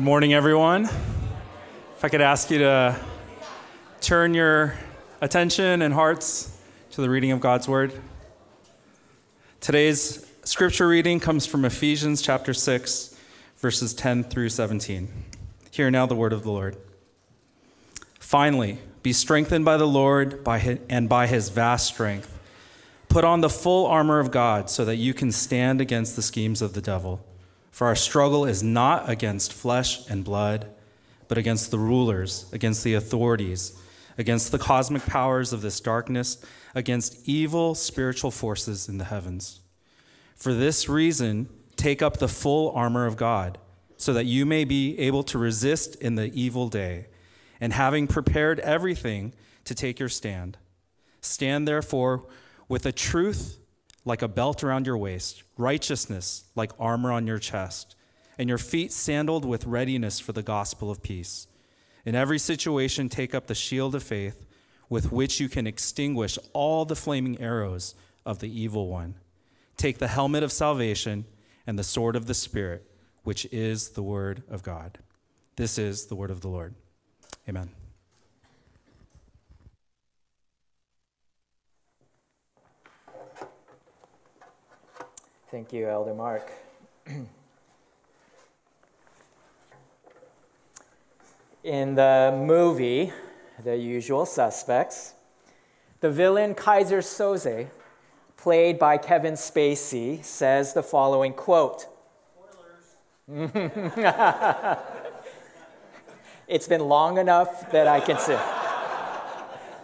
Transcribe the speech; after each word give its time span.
Good 0.00 0.06
morning, 0.06 0.32
everyone. 0.32 0.84
If 0.86 2.02
I 2.02 2.08
could 2.08 2.22
ask 2.22 2.50
you 2.50 2.56
to 2.60 2.98
turn 4.00 4.32
your 4.32 4.72
attention 5.20 5.82
and 5.82 5.92
hearts 5.92 6.58
to 6.92 7.02
the 7.02 7.10
reading 7.10 7.32
of 7.32 7.40
God's 7.40 7.68
Word. 7.68 7.92
Today's 9.60 10.24
scripture 10.42 10.88
reading 10.88 11.20
comes 11.20 11.44
from 11.44 11.66
Ephesians 11.66 12.22
chapter 12.22 12.54
6, 12.54 13.14
verses 13.58 13.92
10 13.92 14.24
through 14.24 14.48
17. 14.48 15.06
Hear 15.70 15.90
now 15.90 16.06
the 16.06 16.14
word 16.14 16.32
of 16.32 16.44
the 16.44 16.50
Lord. 16.50 16.78
Finally, 18.18 18.78
be 19.02 19.12
strengthened 19.12 19.66
by 19.66 19.76
the 19.76 19.86
Lord 19.86 20.42
by 20.42 20.78
and 20.88 21.10
by 21.10 21.26
his 21.26 21.50
vast 21.50 21.88
strength. 21.88 22.38
Put 23.10 23.24
on 23.24 23.42
the 23.42 23.50
full 23.50 23.84
armor 23.84 24.18
of 24.18 24.30
God 24.30 24.70
so 24.70 24.82
that 24.86 24.96
you 24.96 25.12
can 25.12 25.30
stand 25.30 25.78
against 25.78 26.16
the 26.16 26.22
schemes 26.22 26.62
of 26.62 26.72
the 26.72 26.80
devil. 26.80 27.22
For 27.70 27.86
our 27.86 27.96
struggle 27.96 28.44
is 28.44 28.62
not 28.62 29.08
against 29.08 29.52
flesh 29.52 30.08
and 30.08 30.24
blood, 30.24 30.68
but 31.28 31.38
against 31.38 31.70
the 31.70 31.78
rulers, 31.78 32.50
against 32.52 32.82
the 32.82 32.94
authorities, 32.94 33.78
against 34.18 34.52
the 34.52 34.58
cosmic 34.58 35.06
powers 35.06 35.52
of 35.52 35.62
this 35.62 35.80
darkness, 35.80 36.44
against 36.74 37.28
evil 37.28 37.74
spiritual 37.74 38.30
forces 38.30 38.88
in 38.88 38.98
the 38.98 39.04
heavens. 39.04 39.60
For 40.34 40.52
this 40.52 40.88
reason, 40.88 41.48
take 41.76 42.02
up 42.02 42.18
the 42.18 42.28
full 42.28 42.72
armor 42.72 43.06
of 43.06 43.16
God, 43.16 43.58
so 43.96 44.12
that 44.12 44.26
you 44.26 44.44
may 44.44 44.64
be 44.64 44.98
able 44.98 45.22
to 45.24 45.38
resist 45.38 45.94
in 45.96 46.16
the 46.16 46.32
evil 46.34 46.68
day, 46.68 47.06
and 47.60 47.72
having 47.72 48.06
prepared 48.06 48.58
everything 48.60 49.32
to 49.64 49.74
take 49.74 50.00
your 50.00 50.08
stand. 50.08 50.58
Stand 51.20 51.68
therefore 51.68 52.26
with 52.68 52.86
a 52.86 52.92
truth 52.92 53.59
like 54.04 54.22
a 54.22 54.28
belt 54.28 54.64
around 54.64 54.86
your 54.86 54.96
waist, 54.96 55.42
righteousness 55.56 56.44
like 56.54 56.72
armor 56.78 57.12
on 57.12 57.26
your 57.26 57.38
chest, 57.38 57.96
and 58.38 58.48
your 58.48 58.58
feet 58.58 58.92
sandaled 58.92 59.44
with 59.44 59.66
readiness 59.66 60.18
for 60.18 60.32
the 60.32 60.42
gospel 60.42 60.90
of 60.90 61.02
peace. 61.02 61.46
In 62.04 62.14
every 62.14 62.38
situation, 62.38 63.08
take 63.08 63.34
up 63.34 63.46
the 63.46 63.54
shield 63.54 63.94
of 63.94 64.02
faith 64.02 64.46
with 64.88 65.12
which 65.12 65.38
you 65.38 65.48
can 65.48 65.66
extinguish 65.66 66.38
all 66.52 66.84
the 66.84 66.96
flaming 66.96 67.40
arrows 67.40 67.94
of 68.24 68.40
the 68.40 68.60
evil 68.60 68.88
one. 68.88 69.14
Take 69.76 69.98
the 69.98 70.08
helmet 70.08 70.42
of 70.42 70.52
salvation 70.52 71.24
and 71.66 71.78
the 71.78 71.84
sword 71.84 72.16
of 72.16 72.26
the 72.26 72.34
Spirit, 72.34 72.90
which 73.22 73.46
is 73.52 73.90
the 73.90 74.02
word 74.02 74.42
of 74.50 74.62
God. 74.62 74.98
This 75.56 75.78
is 75.78 76.06
the 76.06 76.16
word 76.16 76.30
of 76.30 76.40
the 76.40 76.48
Lord. 76.48 76.74
Amen. 77.48 77.79
Thank 85.50 85.72
you, 85.72 85.88
Elder 85.88 86.14
Mark. 86.14 86.52
In 91.64 91.96
the 91.96 92.32
movie, 92.46 93.12
The 93.64 93.76
Usual 93.76 94.26
Suspects, 94.26 95.14
the 95.98 96.08
villain 96.08 96.54
Keyser 96.54 97.02
Söze, 97.02 97.66
played 98.36 98.78
by 98.78 98.96
Kevin 98.96 99.34
Spacey, 99.34 100.22
says 100.22 100.72
the 100.72 100.84
following 100.84 101.32
quote. 101.32 101.88
it's 106.46 106.68
been 106.68 106.82
long 106.82 107.18
enough 107.18 107.72
that 107.72 107.88
I 107.88 107.98
can 107.98 108.18
see. 108.18 108.36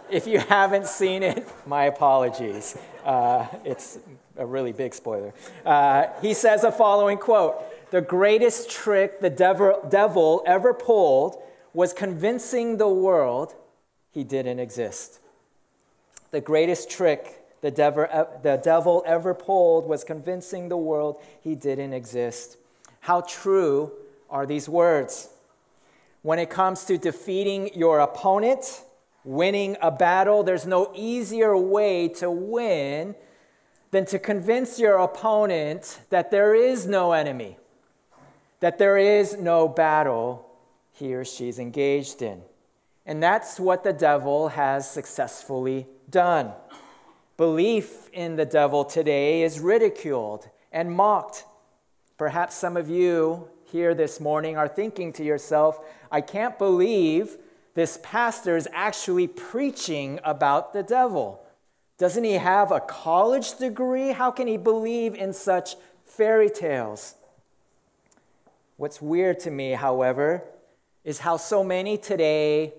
If 0.09 0.25
you 0.25 0.39
haven't 0.39 0.87
seen 0.87 1.21
it, 1.21 1.45
my 1.65 1.83
apologies. 1.83 2.77
Uh, 3.07 3.47
it's 3.63 3.99
a 4.35 4.45
really 4.45 4.73
big 4.73 4.93
spoiler. 4.93 5.33
Uh, 5.65 6.07
he 6.21 6.33
says 6.33 6.63
the 6.63 6.71
following 6.71 7.17
quote 7.17 7.63
The 7.89 8.01
greatest 8.01 8.69
trick 8.69 9.21
the 9.21 9.29
devil, 9.29 9.81
devil 9.89 10.43
ever 10.45 10.73
pulled 10.73 11.41
was 11.73 11.93
convincing 11.93 12.77
the 12.77 12.89
world 12.89 13.55
he 14.11 14.25
didn't 14.25 14.59
exist. 14.59 15.19
The 16.31 16.41
greatest 16.41 16.89
trick 16.89 17.45
the 17.61 17.71
devil, 17.71 18.07
the 18.43 18.59
devil 18.61 19.03
ever 19.05 19.33
pulled 19.33 19.87
was 19.87 20.03
convincing 20.03 20.67
the 20.67 20.77
world 20.77 21.15
he 21.41 21.55
didn't 21.55 21.93
exist. 21.93 22.57
How 22.99 23.21
true 23.21 23.93
are 24.29 24.45
these 24.45 24.67
words? 24.67 25.29
When 26.23 26.39
it 26.39 26.49
comes 26.49 26.83
to 26.85 26.97
defeating 26.97 27.71
your 27.73 27.99
opponent, 27.99 28.81
winning 29.27 29.75
a 29.81 29.91
battle, 29.91 30.41
there's 30.41 30.65
no 30.65 30.89
easier 30.95 31.55
way 31.57 32.07
to 32.07 32.31
win 32.31 33.13
than 33.91 34.05
to 34.05 34.17
convince 34.17 34.79
your 34.79 34.97
opponent 34.97 35.99
that 36.09 36.31
there 36.31 36.55
is 36.55 36.87
no 36.87 37.11
enemy, 37.11 37.57
that 38.61 38.77
there 38.77 38.97
is 38.97 39.37
no 39.37 39.67
battle 39.67 40.49
he 40.93 41.13
or 41.13 41.25
she's 41.25 41.59
engaged 41.59 42.21
in. 42.21 42.41
And 43.05 43.21
that's 43.21 43.59
what 43.59 43.83
the 43.83 43.91
devil 43.91 44.47
has 44.47 44.89
successfully 44.89 45.87
done. 46.09 46.53
Belief 47.35 48.09
in 48.13 48.37
the 48.37 48.45
devil 48.45 48.85
today 48.85 49.43
is 49.43 49.59
ridiculed 49.59 50.49
and 50.71 50.89
mocked. 50.89 51.43
Perhaps 52.17 52.55
some 52.55 52.77
of 52.77 52.89
you 52.89 53.49
here 53.65 53.93
this 53.93 54.21
morning 54.21 54.55
are 54.55 54.69
thinking 54.69 55.11
to 55.13 55.23
yourself, 55.23 55.81
I 56.09 56.21
can't 56.21 56.57
believe 56.57 57.37
this 57.77 57.99
pastor 58.01 58.57
is 58.57 58.67
actually 58.73 59.27
preaching 59.27 60.19
about 60.23 60.73
the 60.73 60.81
devil. 60.81 61.45
Doesn't 61.99 62.23
he 62.23 62.33
have 62.33 62.71
a 62.71 62.79
college 62.79 63.59
degree? 63.59 64.13
How 64.13 64.31
can 64.31 64.47
he 64.47 64.57
believe 64.57 65.13
in 65.13 65.31
such 65.31 65.75
fairy 66.03 66.49
tales? 66.49 67.13
What's 68.77 68.99
weird 68.99 69.39
to 69.41 69.51
me, 69.51 69.73
however, 69.73 70.43
is 71.03 71.19
how 71.19 71.37
so 71.37 71.63
many 71.63 71.99
today 71.99 72.73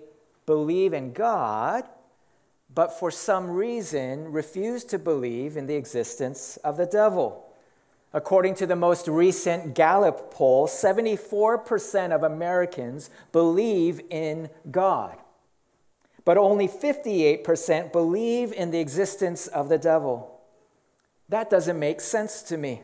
believe 0.47 0.93
in 0.93 1.13
God, 1.13 1.85
but 2.75 2.99
for 2.99 3.13
some 3.13 3.51
reason 3.51 4.33
refuse 4.33 4.83
to 4.87 4.99
believe 4.99 5.57
in 5.57 5.69
the 5.69 5.77
existence 5.77 6.57
of 6.65 6.77
the 6.77 6.87
devil. 6.87 7.48
According 8.13 8.55
to 8.57 8.67
the 8.67 8.77
most 8.77 9.07
recent 9.07 9.75
Gallup 9.75 10.31
poll, 10.31 10.67
74% 10.67 12.13
of 12.13 12.23
Americans 12.23 13.11
believe 13.33 14.01
in 14.11 14.49
God 14.71 15.19
but 16.29 16.37
only 16.37 16.69
58% 16.69 17.91
believe 17.91 18.53
in 18.53 18.71
the 18.71 18.79
existence 18.79 19.47
of 19.47 19.71
the 19.71 19.79
devil. 19.79 20.43
That 21.31 21.49
doesn't 21.49 21.79
make 21.79 22.03
sense 22.03 22.43
to 22.43 22.59
me. 22.59 22.83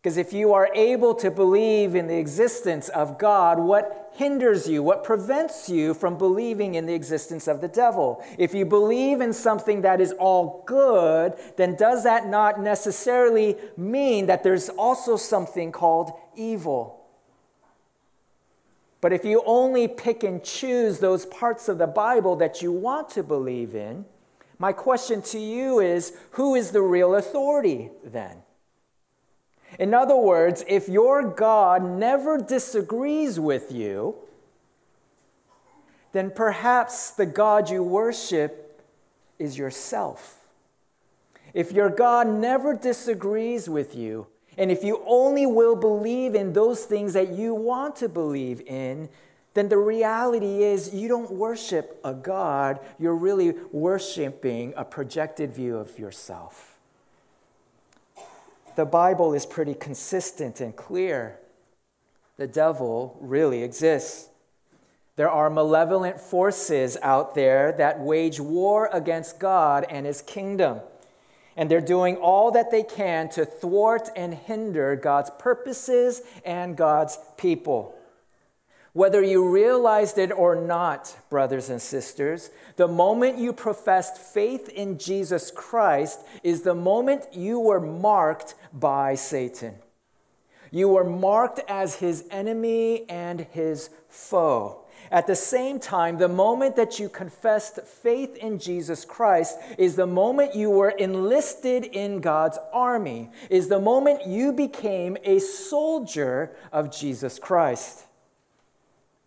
Because 0.00 0.16
if 0.16 0.32
you 0.32 0.52
are 0.52 0.70
able 0.74 1.12
to 1.16 1.30
believe 1.30 1.96
in 1.96 2.06
the 2.06 2.18
existence 2.18 2.88
of 2.88 3.18
God, 3.18 3.58
what 3.58 4.12
hinders 4.14 4.68
you? 4.68 4.80
What 4.80 5.02
prevents 5.02 5.68
you 5.68 5.92
from 5.92 6.16
believing 6.16 6.76
in 6.76 6.86
the 6.86 6.94
existence 6.94 7.48
of 7.48 7.60
the 7.60 7.68
devil? 7.68 8.24
If 8.38 8.54
you 8.54 8.64
believe 8.64 9.20
in 9.20 9.32
something 9.32 9.82
that 9.82 10.00
is 10.00 10.12
all 10.12 10.62
good, 10.66 11.34
then 11.56 11.74
does 11.74 12.04
that 12.04 12.28
not 12.28 12.60
necessarily 12.60 13.56
mean 13.76 14.26
that 14.26 14.44
there's 14.44 14.68
also 14.68 15.16
something 15.16 15.72
called 15.72 16.12
evil? 16.36 17.04
But 19.00 19.12
if 19.12 19.24
you 19.24 19.42
only 19.46 19.88
pick 19.88 20.22
and 20.22 20.42
choose 20.44 21.00
those 21.00 21.26
parts 21.26 21.68
of 21.68 21.78
the 21.78 21.86
Bible 21.88 22.36
that 22.36 22.62
you 22.62 22.70
want 22.70 23.08
to 23.10 23.24
believe 23.24 23.74
in, 23.74 24.04
my 24.60 24.72
question 24.72 25.22
to 25.22 25.38
you 25.38 25.80
is 25.80 26.16
who 26.32 26.54
is 26.54 26.70
the 26.70 26.82
real 26.82 27.16
authority 27.16 27.90
then? 28.04 28.42
In 29.78 29.94
other 29.94 30.16
words, 30.16 30.64
if 30.66 30.88
your 30.88 31.22
God 31.22 31.82
never 31.82 32.38
disagrees 32.38 33.38
with 33.38 33.70
you, 33.70 34.16
then 36.12 36.30
perhaps 36.30 37.10
the 37.10 37.26
God 37.26 37.70
you 37.70 37.82
worship 37.82 38.82
is 39.38 39.58
yourself. 39.58 40.36
If 41.54 41.72
your 41.72 41.90
God 41.90 42.26
never 42.26 42.74
disagrees 42.74 43.68
with 43.68 43.94
you, 43.94 44.26
and 44.56 44.70
if 44.70 44.82
you 44.82 45.02
only 45.06 45.46
will 45.46 45.76
believe 45.76 46.34
in 46.34 46.52
those 46.52 46.84
things 46.84 47.12
that 47.12 47.28
you 47.30 47.54
want 47.54 47.94
to 47.96 48.08
believe 48.08 48.60
in, 48.62 49.08
then 49.54 49.68
the 49.68 49.78
reality 49.78 50.62
is 50.62 50.92
you 50.94 51.08
don't 51.08 51.30
worship 51.30 52.00
a 52.04 52.12
God, 52.12 52.80
you're 52.98 53.14
really 53.14 53.54
worshiping 53.72 54.74
a 54.76 54.84
projected 54.84 55.54
view 55.54 55.76
of 55.76 55.98
yourself. 55.98 56.67
The 58.78 58.86
Bible 58.86 59.34
is 59.34 59.44
pretty 59.44 59.74
consistent 59.74 60.60
and 60.60 60.76
clear. 60.76 61.40
The 62.36 62.46
devil 62.46 63.18
really 63.20 63.64
exists. 63.64 64.28
There 65.16 65.28
are 65.28 65.50
malevolent 65.50 66.20
forces 66.20 66.96
out 67.02 67.34
there 67.34 67.72
that 67.72 67.98
wage 67.98 68.38
war 68.38 68.88
against 68.92 69.40
God 69.40 69.84
and 69.90 70.06
his 70.06 70.22
kingdom 70.22 70.78
and 71.56 71.68
they're 71.68 71.80
doing 71.80 72.14
all 72.14 72.52
that 72.52 72.70
they 72.70 72.84
can 72.84 73.28
to 73.30 73.44
thwart 73.44 74.10
and 74.14 74.32
hinder 74.32 74.94
God's 74.94 75.30
purposes 75.40 76.22
and 76.44 76.76
God's 76.76 77.18
people. 77.36 77.97
Whether 78.98 79.22
you 79.22 79.48
realized 79.48 80.18
it 80.18 80.32
or 80.32 80.56
not, 80.56 81.16
brothers 81.30 81.70
and 81.70 81.80
sisters, 81.80 82.50
the 82.74 82.88
moment 82.88 83.38
you 83.38 83.52
professed 83.52 84.18
faith 84.18 84.68
in 84.70 84.98
Jesus 84.98 85.52
Christ 85.52 86.26
is 86.42 86.62
the 86.62 86.74
moment 86.74 87.32
you 87.32 87.60
were 87.60 87.78
marked 87.78 88.56
by 88.72 89.14
Satan. 89.14 89.76
You 90.72 90.88
were 90.88 91.04
marked 91.04 91.60
as 91.68 91.94
his 91.94 92.24
enemy 92.32 93.08
and 93.08 93.42
his 93.52 93.90
foe. 94.08 94.80
At 95.12 95.28
the 95.28 95.36
same 95.36 95.78
time, 95.78 96.18
the 96.18 96.26
moment 96.26 96.74
that 96.74 96.98
you 96.98 97.08
confessed 97.08 97.80
faith 97.82 98.34
in 98.38 98.58
Jesus 98.58 99.04
Christ 99.04 99.58
is 99.78 99.94
the 99.94 100.08
moment 100.08 100.56
you 100.56 100.70
were 100.70 100.90
enlisted 100.90 101.84
in 101.84 102.20
God's 102.20 102.58
army, 102.72 103.30
is 103.48 103.68
the 103.68 103.78
moment 103.78 104.26
you 104.26 104.52
became 104.52 105.16
a 105.22 105.38
soldier 105.38 106.56
of 106.72 106.90
Jesus 106.90 107.38
Christ. 107.38 108.06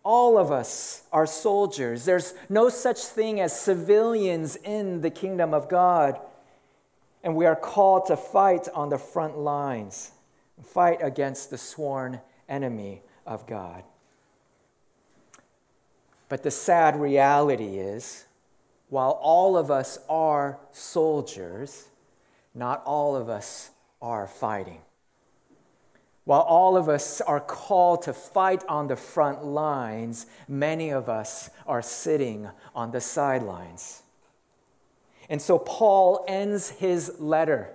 All 0.04 0.36
of 0.36 0.50
us 0.50 1.02
are 1.12 1.26
soldiers. 1.26 2.04
There's 2.04 2.34
no 2.48 2.68
such 2.68 2.98
thing 2.98 3.40
as 3.40 3.58
civilians 3.58 4.56
in 4.56 5.00
the 5.00 5.10
kingdom 5.10 5.54
of 5.54 5.68
God. 5.68 6.20
And 7.22 7.36
we 7.36 7.46
are 7.46 7.56
called 7.56 8.06
to 8.06 8.16
fight 8.16 8.68
on 8.74 8.88
the 8.88 8.98
front 8.98 9.38
lines, 9.38 10.10
fight 10.62 10.98
against 11.00 11.50
the 11.50 11.58
sworn 11.58 12.20
enemy 12.48 13.02
of 13.26 13.46
God. 13.46 13.84
But 16.28 16.42
the 16.42 16.50
sad 16.50 16.98
reality 16.98 17.78
is, 17.78 18.24
while 18.88 19.18
all 19.22 19.56
of 19.56 19.70
us 19.70 19.98
are 20.08 20.58
soldiers, 20.72 21.88
not 22.54 22.82
all 22.84 23.14
of 23.14 23.28
us 23.28 23.70
are 24.00 24.26
fighting. 24.26 24.80
While 26.24 26.42
all 26.42 26.76
of 26.76 26.88
us 26.88 27.20
are 27.20 27.40
called 27.40 28.02
to 28.02 28.12
fight 28.12 28.64
on 28.68 28.86
the 28.86 28.96
front 28.96 29.44
lines, 29.44 30.26
many 30.46 30.90
of 30.90 31.08
us 31.08 31.50
are 31.66 31.82
sitting 31.82 32.48
on 32.74 32.92
the 32.92 33.00
sidelines. 33.00 34.02
And 35.28 35.42
so 35.42 35.58
Paul 35.58 36.24
ends 36.28 36.70
his 36.70 37.18
letter 37.18 37.70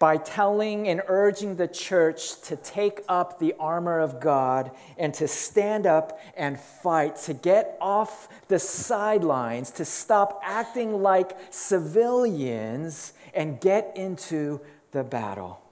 by 0.00 0.16
telling 0.16 0.88
and 0.88 1.00
urging 1.06 1.54
the 1.56 1.68
church 1.68 2.40
to 2.42 2.56
take 2.56 3.00
up 3.08 3.38
the 3.38 3.54
armor 3.60 4.00
of 4.00 4.20
God 4.20 4.72
and 4.98 5.14
to 5.14 5.28
stand 5.28 5.86
up 5.86 6.18
and 6.36 6.58
fight, 6.58 7.16
to 7.24 7.34
get 7.34 7.78
off 7.80 8.28
the 8.48 8.58
sidelines, 8.58 9.70
to 9.70 9.84
stop 9.84 10.40
acting 10.42 11.02
like 11.02 11.36
civilians 11.50 13.12
and 13.32 13.60
get 13.60 13.92
into 13.96 14.60
the 14.90 15.04
battle. 15.04 15.63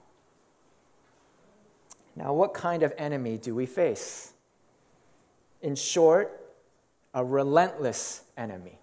Now, 2.15 2.33
what 2.33 2.53
kind 2.53 2.83
of 2.83 2.93
enemy 2.97 3.37
do 3.37 3.55
we 3.55 3.65
face? 3.65 4.33
In 5.61 5.75
short, 5.75 6.39
a 7.13 7.23
relentless 7.23 8.23
enemy, 8.37 8.79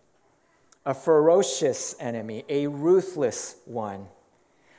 a 0.84 0.94
ferocious 0.94 1.94
enemy, 2.00 2.44
a 2.48 2.66
ruthless 2.66 3.56
one. 3.64 4.06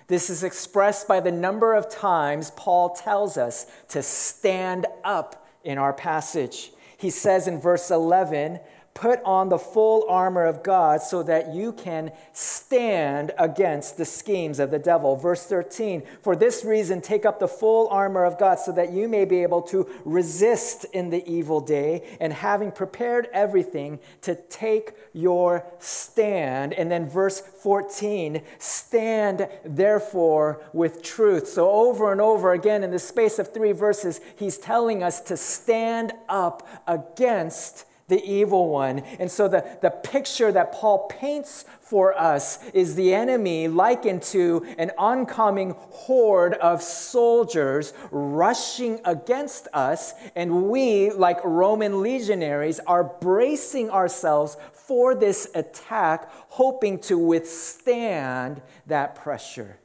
This 0.08 0.30
is 0.30 0.44
expressed 0.44 1.08
by 1.08 1.22
the 1.22 1.32
number 1.32 1.74
of 1.74 1.90
times 1.90 2.52
Paul 2.52 2.90
tells 2.90 3.38
us 3.38 3.66
to 3.90 4.04
stand 4.04 4.86
up 5.04 5.48
in 5.64 5.78
our 5.78 5.94
passage. 5.94 6.72
He 6.98 7.10
says 7.10 7.48
in 7.48 7.62
verse 7.62 7.90
11, 7.92 8.60
Put 8.94 9.22
on 9.24 9.50
the 9.50 9.58
full 9.58 10.06
armor 10.10 10.46
of 10.46 10.64
God 10.64 11.02
so 11.02 11.24
that 11.24 11.54
you 11.54 11.72
can 11.72 12.12
stand 12.34 13.32
against 13.40 13.98
the 13.98 14.06
schemes 14.06 14.60
of 14.60 14.70
the 14.70 14.80
devil. 14.80 15.16
Verse 15.16 15.46
13, 15.46 16.04
for 16.22 16.36
this 16.36 16.66
reason, 16.66 17.02
take 17.02 17.26
up 17.26 17.40
the 17.40 17.48
full 17.48 17.88
armor 17.88 18.26
of 18.26 18.38
God 18.38 18.60
so 18.60 18.72
that 18.74 18.92
you 18.92 19.08
may 19.08 19.24
be 19.26 19.44
able 19.44 19.62
to 19.64 19.88
resist 20.04 20.86
in 20.94 21.10
the 21.10 21.28
evil 21.30 21.62
day, 21.62 22.18
and 22.20 22.34
having 22.34 22.72
prepared 22.72 23.28
everything, 23.34 24.00
to 24.22 24.36
take 24.36 24.94
your 25.14 25.66
stand. 25.80 26.74
And 26.74 26.92
then 26.92 27.10
verse 27.10 27.40
14, 27.40 28.42
stand 28.60 29.48
therefore 29.64 30.64
with 30.74 31.02
truth. 31.02 31.48
So, 31.48 31.70
over 31.72 32.12
and 32.12 32.20
over 32.20 32.52
again, 32.52 32.84
in 32.84 32.92
the 32.92 33.00
space 33.00 33.40
of 33.40 33.54
three 33.54 33.72
verses, 33.72 34.20
he's 34.36 34.58
telling 34.58 35.02
us 35.02 35.22
to 35.22 35.38
stand 35.38 36.12
up 36.28 36.68
against 36.88 37.86
the 38.12 38.24
evil 38.30 38.68
one. 38.68 39.00
And 39.20 39.32
so 39.32 39.48
the, 39.48 39.66
the 39.82 39.90
picture 39.90 40.52
that 40.52 40.74
Paul 40.74 41.08
paints 41.08 41.64
for 41.80 42.14
us 42.20 42.60
is 42.74 42.96
the 42.96 43.14
enemy 43.14 43.70
likened 43.70 44.22
to 44.24 44.66
an 44.78 44.92
oncoming 44.98 45.76
horde 45.90 46.56
of 46.56 46.84
soldiers 46.84 47.94
rushing 48.12 49.00
against 49.06 49.70
us. 49.74 50.14
And 50.36 50.70
we, 50.70 51.10
like 51.10 51.40
Roman 51.46 52.02
legionaries, 52.02 52.82
are 52.82 53.06
bracing 53.06 53.90
ourselves 53.90 54.58
for 54.74 55.16
this 55.16 55.50
attack, 55.56 56.30
hoping 56.50 57.00
to 57.00 57.18
withstand 57.18 58.62
that 58.88 59.16
pressure. 59.16 59.78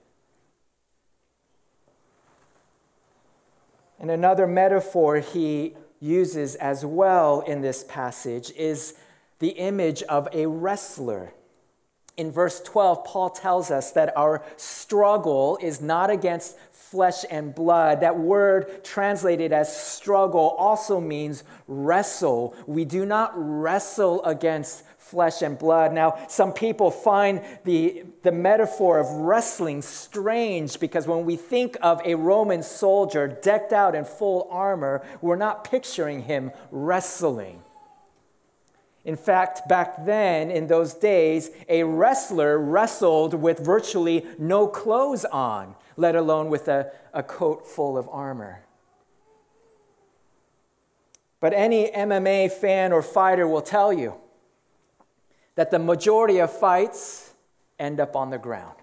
And 4.00 4.10
another 4.10 4.48
metaphor 4.48 5.20
he 5.20 5.74
uses 6.00 6.54
as 6.56 6.84
well 6.84 7.40
in 7.40 7.60
this 7.60 7.84
passage 7.84 8.50
is 8.56 8.94
the 9.38 9.50
image 9.50 10.02
of 10.04 10.28
a 10.32 10.46
wrestler. 10.46 11.32
In 12.16 12.32
verse 12.32 12.62
12, 12.62 13.04
Paul 13.04 13.30
tells 13.30 13.70
us 13.70 13.92
that 13.92 14.16
our 14.16 14.42
struggle 14.56 15.58
is 15.60 15.80
not 15.80 16.08
against 16.08 16.56
flesh 16.70 17.24
and 17.30 17.54
blood. 17.54 18.00
That 18.00 18.18
word 18.18 18.84
translated 18.84 19.52
as 19.52 19.76
struggle 19.76 20.54
also 20.58 21.00
means 21.00 21.44
wrestle. 21.66 22.54
We 22.66 22.84
do 22.84 23.04
not 23.04 23.32
wrestle 23.34 24.24
against 24.24 24.84
flesh 25.06 25.40
and 25.42 25.56
blood. 25.56 25.92
Now, 25.92 26.18
some 26.28 26.52
people 26.52 26.90
find 26.90 27.40
the, 27.64 28.04
the 28.22 28.32
metaphor 28.32 28.98
of 28.98 29.06
wrestling 29.08 29.80
strange 29.82 30.80
because 30.80 31.06
when 31.06 31.24
we 31.24 31.36
think 31.36 31.76
of 31.80 32.00
a 32.04 32.16
Roman 32.16 32.62
soldier 32.62 33.28
decked 33.28 33.72
out 33.72 33.94
in 33.94 34.04
full 34.04 34.48
armor, 34.50 35.06
we're 35.22 35.36
not 35.36 35.62
picturing 35.62 36.22
him 36.22 36.50
wrestling. 36.72 37.62
In 39.04 39.14
fact, 39.14 39.68
back 39.68 40.04
then, 40.04 40.50
in 40.50 40.66
those 40.66 40.94
days, 40.94 41.50
a 41.68 41.84
wrestler 41.84 42.58
wrestled 42.58 43.34
with 43.34 43.60
virtually 43.60 44.26
no 44.40 44.66
clothes 44.66 45.24
on, 45.24 45.76
let 45.96 46.16
alone 46.16 46.50
with 46.50 46.66
a, 46.66 46.90
a 47.14 47.22
coat 47.22 47.64
full 47.64 47.96
of 47.96 48.08
armor. 48.08 48.64
But 51.38 51.52
any 51.52 51.88
MMA 51.92 52.50
fan 52.50 52.92
or 52.92 53.02
fighter 53.02 53.46
will 53.46 53.62
tell 53.62 53.92
you 53.92 54.16
that 55.56 55.70
the 55.70 55.78
majority 55.78 56.38
of 56.38 56.56
fights 56.56 57.34
end 57.78 57.98
up 57.98 58.14
on 58.14 58.30
the 58.30 58.38
ground. 58.38 58.76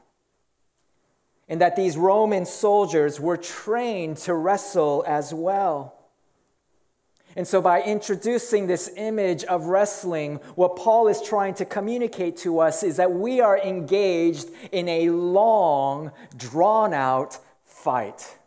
And 1.48 1.62
that 1.62 1.76
these 1.76 1.98
Roman 1.98 2.46
soldiers 2.46 3.20
were 3.20 3.38
trained 3.38 4.18
to 4.18 4.34
wrestle 4.34 5.04
as 5.08 5.34
well. 5.34 5.96
And 7.36 7.48
so, 7.48 7.62
by 7.62 7.82
introducing 7.82 8.68
this 8.68 8.92
image 8.96 9.44
of 9.46 9.66
wrestling, 9.66 10.36
what 10.56 10.76
Paul 10.76 11.08
is 11.08 11.22
trying 11.22 11.56
to 11.56 11.66
communicate 11.66 12.38
to 12.38 12.60
us 12.60 12.84
is 12.84 12.98
that 12.98 13.12
we 13.12 13.42
are 13.42 13.58
engaged 13.58 14.50
in 14.72 14.88
a 14.88 15.10
long, 15.10 16.12
drawn 16.38 16.94
out 16.94 17.40
fight. 17.66 18.38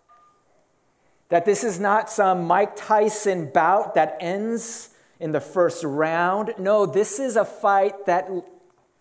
That 1.30 1.44
this 1.44 1.64
is 1.64 1.80
not 1.80 2.10
some 2.10 2.46
Mike 2.46 2.76
Tyson 2.76 3.50
bout 3.52 3.96
that 3.96 4.16
ends 4.20 4.90
in 5.20 5.32
the 5.32 5.40
first 5.40 5.84
round. 5.84 6.54
No, 6.58 6.86
this 6.86 7.18
is 7.18 7.36
a 7.36 7.44
fight 7.44 8.06
that 8.06 8.28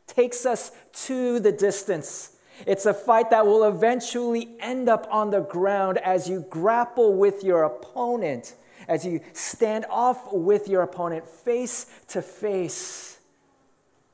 takes 0.08 0.46
us 0.46 0.72
to 1.06 1.40
the 1.40 1.52
distance. 1.52 2.32
It's 2.66 2.86
a 2.86 2.94
fight 2.94 3.32
that 3.32 3.46
will 3.46 3.66
eventually 3.66 4.56
end 4.60 4.88
up 4.88 5.08
on 5.12 5.30
the 5.30 5.42
ground 5.42 5.98
as 5.98 6.30
you 6.30 6.46
grapple 6.50 7.14
with 7.14 7.44
your 7.44 7.64
opponent, 7.64 8.56
as 8.88 9.06
you 9.06 9.20
stand 9.34 9.86
off 9.90 10.32
with 10.32 10.70
your 10.70 10.84
opponent 10.84 11.28
face 11.28 11.86
to 12.10 12.22
face 12.22 13.20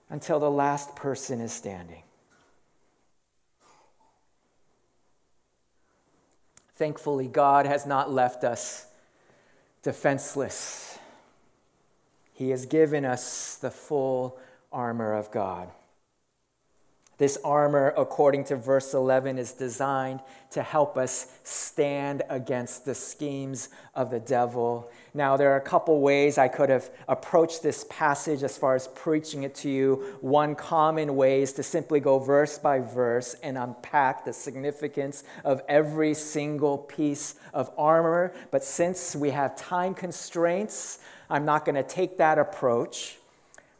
until 0.09 0.39
the 0.39 0.49
last 0.49 0.95
person 0.95 1.39
is 1.39 1.51
standing. 1.53 2.03
Thankfully, 6.75 7.27
God 7.27 7.67
has 7.67 7.85
not 7.85 8.11
left 8.11 8.43
us 8.43 8.87
defenseless. 9.83 10.90
He 12.41 12.49
has 12.49 12.65
given 12.65 13.05
us 13.05 13.57
the 13.57 13.69
full 13.69 14.39
armor 14.71 15.13
of 15.13 15.29
God. 15.29 15.69
This 17.21 17.37
armor, 17.43 17.93
according 17.97 18.45
to 18.45 18.55
verse 18.55 18.95
11, 18.95 19.37
is 19.37 19.51
designed 19.51 20.21
to 20.49 20.63
help 20.63 20.97
us 20.97 21.27
stand 21.43 22.23
against 22.29 22.83
the 22.83 22.95
schemes 22.95 23.69
of 23.93 24.09
the 24.09 24.19
devil. 24.19 24.89
Now, 25.13 25.37
there 25.37 25.51
are 25.51 25.57
a 25.57 25.61
couple 25.61 26.01
ways 26.01 26.39
I 26.39 26.47
could 26.47 26.71
have 26.71 26.89
approached 27.07 27.61
this 27.61 27.85
passage 27.91 28.41
as 28.41 28.57
far 28.57 28.73
as 28.73 28.87
preaching 28.87 29.43
it 29.43 29.53
to 29.57 29.69
you. 29.69 30.17
One 30.21 30.55
common 30.55 31.15
way 31.15 31.43
is 31.43 31.53
to 31.53 31.61
simply 31.61 31.99
go 31.99 32.17
verse 32.17 32.57
by 32.57 32.79
verse 32.79 33.35
and 33.43 33.55
unpack 33.55 34.25
the 34.25 34.33
significance 34.33 35.23
of 35.45 35.61
every 35.69 36.15
single 36.15 36.79
piece 36.79 37.35
of 37.53 37.69
armor. 37.77 38.33
But 38.49 38.63
since 38.63 39.15
we 39.15 39.29
have 39.29 39.55
time 39.55 39.93
constraints, 39.93 40.97
I'm 41.29 41.45
not 41.45 41.65
going 41.65 41.75
to 41.75 41.83
take 41.83 42.17
that 42.17 42.39
approach. 42.39 43.19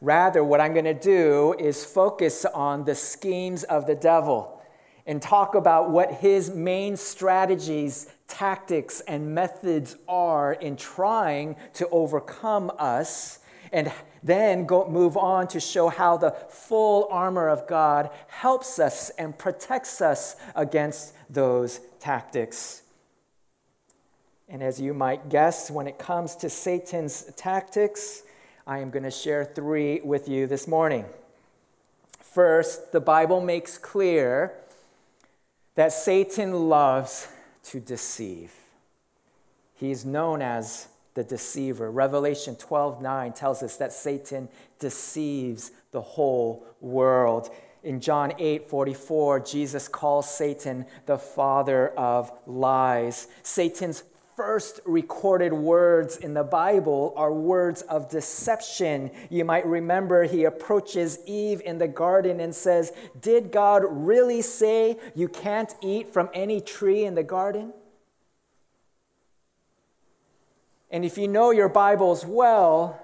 Rather, 0.02 0.42
what 0.42 0.60
I'm 0.60 0.72
going 0.72 0.84
to 0.84 0.94
do 0.94 1.54
is 1.60 1.84
focus 1.84 2.44
on 2.44 2.84
the 2.84 2.94
schemes 2.96 3.62
of 3.62 3.86
the 3.86 3.94
devil 3.94 4.60
and 5.06 5.22
talk 5.22 5.54
about 5.54 5.90
what 5.90 6.14
his 6.14 6.50
main 6.50 6.96
strategies, 6.96 8.12
tactics, 8.26 8.98
and 9.06 9.32
methods 9.32 9.94
are 10.08 10.54
in 10.54 10.74
trying 10.74 11.54
to 11.74 11.88
overcome 11.90 12.72
us, 12.80 13.38
and 13.70 13.92
then 14.24 14.66
go, 14.66 14.88
move 14.88 15.16
on 15.16 15.46
to 15.46 15.60
show 15.60 15.88
how 15.88 16.16
the 16.16 16.32
full 16.48 17.06
armor 17.08 17.48
of 17.48 17.68
God 17.68 18.10
helps 18.26 18.80
us 18.80 19.10
and 19.10 19.38
protects 19.38 20.00
us 20.00 20.34
against 20.56 21.14
those 21.30 21.78
tactics. 22.00 22.82
And 24.48 24.64
as 24.64 24.80
you 24.80 24.94
might 24.94 25.28
guess, 25.28 25.70
when 25.70 25.86
it 25.86 26.00
comes 26.00 26.34
to 26.36 26.50
Satan's 26.50 27.32
tactics, 27.36 28.24
I 28.66 28.78
am 28.78 28.90
going 28.90 29.02
to 29.02 29.10
share 29.10 29.44
three 29.44 30.00
with 30.04 30.28
you 30.28 30.46
this 30.46 30.68
morning. 30.68 31.04
First, 32.20 32.92
the 32.92 33.00
Bible 33.00 33.40
makes 33.40 33.76
clear 33.76 34.52
that 35.74 35.92
Satan 35.92 36.68
loves 36.68 37.26
to 37.64 37.80
deceive. 37.80 38.52
He 39.74 39.90
is 39.90 40.04
known 40.04 40.42
as 40.42 40.86
the 41.14 41.24
deceiver. 41.24 41.90
Revelation 41.90 42.54
12 42.54 43.02
9 43.02 43.32
tells 43.32 43.64
us 43.64 43.76
that 43.78 43.92
Satan 43.92 44.48
deceives 44.78 45.72
the 45.90 46.00
whole 46.00 46.64
world. 46.80 47.50
In 47.82 48.00
John 48.00 48.32
8 48.38 48.70
44, 48.70 49.40
Jesus 49.40 49.88
calls 49.88 50.32
Satan 50.32 50.86
the 51.06 51.18
father 51.18 51.88
of 51.88 52.30
lies. 52.46 53.26
Satan's 53.42 54.04
first 54.44 54.80
recorded 54.84 55.52
words 55.52 56.16
in 56.16 56.34
the 56.34 56.42
Bible 56.42 57.12
are 57.16 57.32
words 57.32 57.82
of 57.82 58.10
deception. 58.10 59.08
You 59.30 59.44
might 59.44 59.64
remember 59.64 60.24
he 60.24 60.42
approaches 60.42 61.20
Eve 61.26 61.62
in 61.64 61.78
the 61.78 61.86
garden 61.86 62.40
and 62.40 62.52
says, 62.52 62.92
Did 63.20 63.52
God 63.52 63.84
really 63.88 64.42
say 64.42 64.98
you 65.14 65.28
can't 65.28 65.72
eat 65.80 66.12
from 66.12 66.28
any 66.34 66.60
tree 66.60 67.04
in 67.04 67.14
the 67.14 67.22
garden? 67.22 67.72
And 70.90 71.04
if 71.04 71.16
you 71.16 71.28
know 71.28 71.52
your 71.52 71.68
Bibles 71.68 72.26
well, 72.26 73.00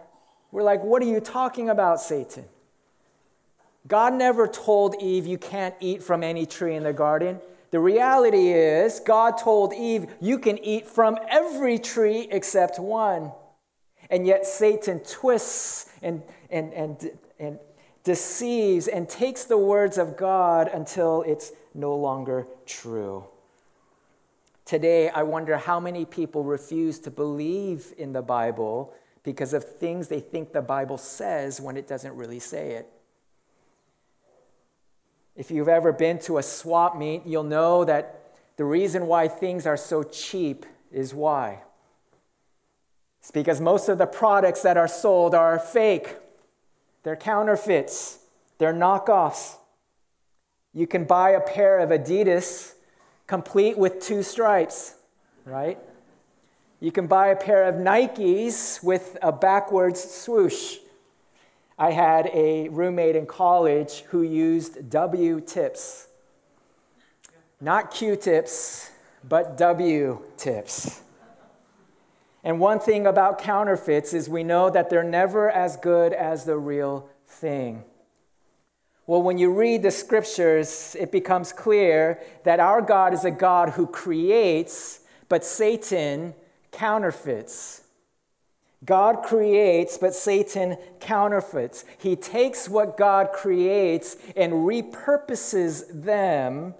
we're 0.50 0.64
like, 0.64 0.82
what 0.82 1.02
are 1.02 1.06
you 1.06 1.20
talking 1.20 1.70
about, 1.70 2.00
Satan? 2.00 2.46
God 3.86 4.12
never 4.12 4.48
told 4.48 5.00
Eve 5.00 5.24
you 5.24 5.38
can't 5.38 5.76
eat 5.78 6.02
from 6.02 6.24
any 6.24 6.46
tree 6.46 6.74
in 6.74 6.82
the 6.82 6.92
garden. 6.92 7.40
The 7.70 7.80
reality 7.80 8.48
is, 8.52 9.00
God 9.00 9.36
told 9.36 9.74
Eve, 9.74 10.06
you 10.20 10.38
can 10.38 10.58
eat 10.58 10.86
from 10.86 11.18
every 11.28 11.78
tree 11.78 12.26
except 12.30 12.78
one. 12.78 13.32
And 14.10 14.26
yet 14.26 14.46
Satan 14.46 15.00
twists 15.00 15.90
and, 16.02 16.22
and, 16.50 16.72
and, 16.72 17.10
and 17.38 17.58
deceives 18.04 18.88
and 18.88 19.06
takes 19.06 19.44
the 19.44 19.58
words 19.58 19.98
of 19.98 20.16
God 20.16 20.68
until 20.72 21.22
it's 21.26 21.52
no 21.74 21.94
longer 21.94 22.46
true. 22.64 23.24
Today, 24.64 25.10
I 25.10 25.22
wonder 25.22 25.58
how 25.58 25.78
many 25.78 26.04
people 26.04 26.44
refuse 26.44 26.98
to 27.00 27.10
believe 27.10 27.92
in 27.98 28.12
the 28.12 28.22
Bible 28.22 28.94
because 29.22 29.52
of 29.52 29.64
things 29.64 30.08
they 30.08 30.20
think 30.20 30.52
the 30.52 30.62
Bible 30.62 30.96
says 30.96 31.60
when 31.60 31.76
it 31.76 31.86
doesn't 31.86 32.14
really 32.14 32.38
say 32.38 32.72
it. 32.72 32.90
If 35.38 35.52
you've 35.52 35.68
ever 35.68 35.92
been 35.92 36.18
to 36.20 36.38
a 36.38 36.42
swap 36.42 36.98
meet, 36.98 37.24
you'll 37.24 37.44
know 37.44 37.84
that 37.84 38.32
the 38.56 38.64
reason 38.64 39.06
why 39.06 39.28
things 39.28 39.66
are 39.66 39.76
so 39.76 40.02
cheap 40.02 40.66
is 40.90 41.14
why. 41.14 41.62
It's 43.20 43.30
because 43.30 43.60
most 43.60 43.88
of 43.88 43.98
the 43.98 44.06
products 44.06 44.62
that 44.62 44.76
are 44.76 44.88
sold 44.88 45.36
are 45.36 45.60
fake, 45.60 46.16
they're 47.04 47.14
counterfeits, 47.14 48.18
they're 48.58 48.74
knockoffs. 48.74 49.54
You 50.74 50.88
can 50.88 51.04
buy 51.04 51.30
a 51.30 51.40
pair 51.40 51.78
of 51.78 51.90
Adidas 51.90 52.74
complete 53.28 53.78
with 53.78 54.00
two 54.00 54.24
stripes, 54.24 54.96
right? 55.44 55.78
You 56.80 56.90
can 56.90 57.06
buy 57.06 57.28
a 57.28 57.36
pair 57.36 57.62
of 57.62 57.76
Nikes 57.76 58.82
with 58.82 59.16
a 59.22 59.30
backwards 59.30 60.02
swoosh. 60.02 60.78
I 61.78 61.92
had 61.92 62.26
a 62.34 62.68
roommate 62.70 63.14
in 63.14 63.26
college 63.26 64.00
who 64.08 64.22
used 64.22 64.90
W 64.90 65.40
tips. 65.40 66.08
Not 67.60 67.92
Q 67.92 68.16
tips, 68.16 68.90
but 69.28 69.56
W 69.56 70.22
tips. 70.36 71.02
And 72.42 72.58
one 72.58 72.80
thing 72.80 73.06
about 73.06 73.38
counterfeits 73.38 74.12
is 74.12 74.28
we 74.28 74.42
know 74.42 74.70
that 74.70 74.90
they're 74.90 75.04
never 75.04 75.50
as 75.50 75.76
good 75.76 76.12
as 76.12 76.44
the 76.44 76.56
real 76.56 77.08
thing. 77.26 77.84
Well, 79.06 79.22
when 79.22 79.38
you 79.38 79.52
read 79.52 79.82
the 79.82 79.90
scriptures, 79.90 80.96
it 80.98 81.12
becomes 81.12 81.52
clear 81.52 82.20
that 82.44 82.60
our 82.60 82.82
God 82.82 83.14
is 83.14 83.24
a 83.24 83.30
God 83.30 83.70
who 83.70 83.86
creates, 83.86 85.00
but 85.28 85.44
Satan 85.44 86.34
counterfeits. 86.72 87.82
God 88.84 89.22
creates, 89.22 89.98
but 89.98 90.14
Satan 90.14 90.76
counterfeits. 91.00 91.84
He 91.98 92.14
takes 92.14 92.68
what 92.68 92.96
God 92.96 93.32
creates 93.32 94.16
and 94.36 94.52
repurposes 94.52 96.04
them 96.04 96.74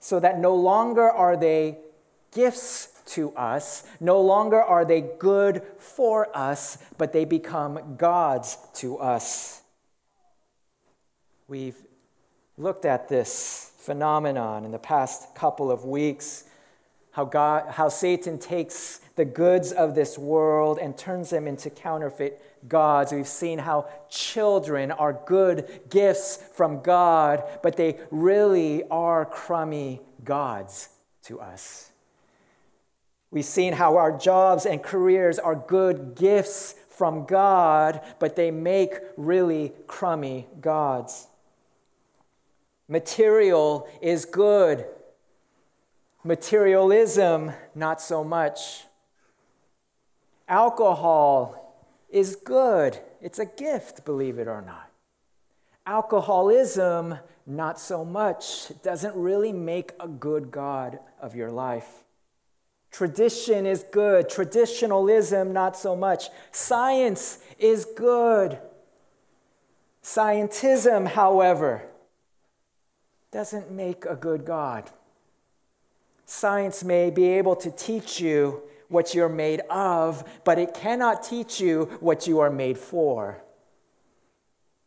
so 0.00 0.18
that 0.20 0.38
no 0.38 0.54
longer 0.54 1.08
are 1.08 1.36
they 1.36 1.78
gifts 2.32 2.88
to 3.04 3.34
us, 3.36 3.84
no 4.00 4.20
longer 4.20 4.60
are 4.60 4.84
they 4.84 5.02
good 5.18 5.62
for 5.78 6.34
us, 6.36 6.78
but 6.96 7.12
they 7.12 7.24
become 7.24 7.96
gods 7.98 8.56
to 8.74 8.98
us. 8.98 9.60
We've 11.46 11.76
looked 12.56 12.86
at 12.86 13.08
this 13.08 13.72
phenomenon 13.78 14.64
in 14.64 14.70
the 14.70 14.78
past 14.78 15.34
couple 15.34 15.70
of 15.70 15.84
weeks 15.84 16.44
how, 17.10 17.26
God, 17.26 17.70
how 17.70 17.90
Satan 17.90 18.38
takes 18.38 19.01
the 19.16 19.24
goods 19.24 19.72
of 19.72 19.94
this 19.94 20.16
world 20.16 20.78
and 20.78 20.96
turns 20.96 21.30
them 21.30 21.46
into 21.46 21.70
counterfeit 21.70 22.40
gods. 22.68 23.12
We've 23.12 23.26
seen 23.26 23.58
how 23.58 23.88
children 24.08 24.90
are 24.90 25.12
good 25.12 25.68
gifts 25.90 26.38
from 26.54 26.80
God, 26.80 27.42
but 27.62 27.76
they 27.76 27.98
really 28.10 28.84
are 28.90 29.24
crummy 29.24 30.00
gods 30.24 30.88
to 31.24 31.40
us. 31.40 31.90
We've 33.30 33.44
seen 33.44 33.72
how 33.72 33.96
our 33.96 34.16
jobs 34.16 34.66
and 34.66 34.82
careers 34.82 35.38
are 35.38 35.54
good 35.54 36.14
gifts 36.14 36.74
from 36.90 37.24
God, 37.24 38.00
but 38.18 38.36
they 38.36 38.50
make 38.50 38.94
really 39.16 39.72
crummy 39.86 40.46
gods. 40.60 41.28
Material 42.88 43.88
is 44.02 44.26
good. 44.26 44.84
Materialism, 46.24 47.52
not 47.74 48.00
so 48.00 48.22
much. 48.22 48.84
Alcohol 50.52 51.74
is 52.10 52.36
good. 52.36 52.98
It's 53.22 53.38
a 53.38 53.46
gift, 53.46 54.04
believe 54.04 54.38
it 54.38 54.46
or 54.46 54.60
not. 54.60 54.90
Alcoholism, 55.86 57.16
not 57.46 57.80
so 57.80 58.04
much. 58.04 58.70
It 58.70 58.82
doesn't 58.82 59.16
really 59.16 59.50
make 59.50 59.92
a 59.98 60.06
good 60.06 60.50
God 60.50 60.98
of 61.22 61.34
your 61.34 61.50
life. 61.50 62.04
Tradition 62.90 63.64
is 63.64 63.82
good. 63.90 64.28
Traditionalism, 64.28 65.54
not 65.54 65.74
so 65.74 65.96
much. 65.96 66.28
Science 66.50 67.38
is 67.58 67.86
good. 67.86 68.58
Scientism, 70.02 71.06
however, 71.06 71.82
doesn't 73.30 73.70
make 73.70 74.04
a 74.04 74.16
good 74.16 74.44
God. 74.44 74.90
Science 76.26 76.84
may 76.84 77.08
be 77.08 77.24
able 77.24 77.56
to 77.56 77.70
teach 77.70 78.20
you 78.20 78.62
what 78.92 79.14
you're 79.14 79.28
made 79.28 79.60
of, 79.70 80.24
but 80.44 80.58
it 80.58 80.74
cannot 80.74 81.22
teach 81.22 81.60
you 81.60 81.84
what 82.00 82.26
you 82.26 82.40
are 82.40 82.50
made 82.50 82.78
for. 82.78 83.42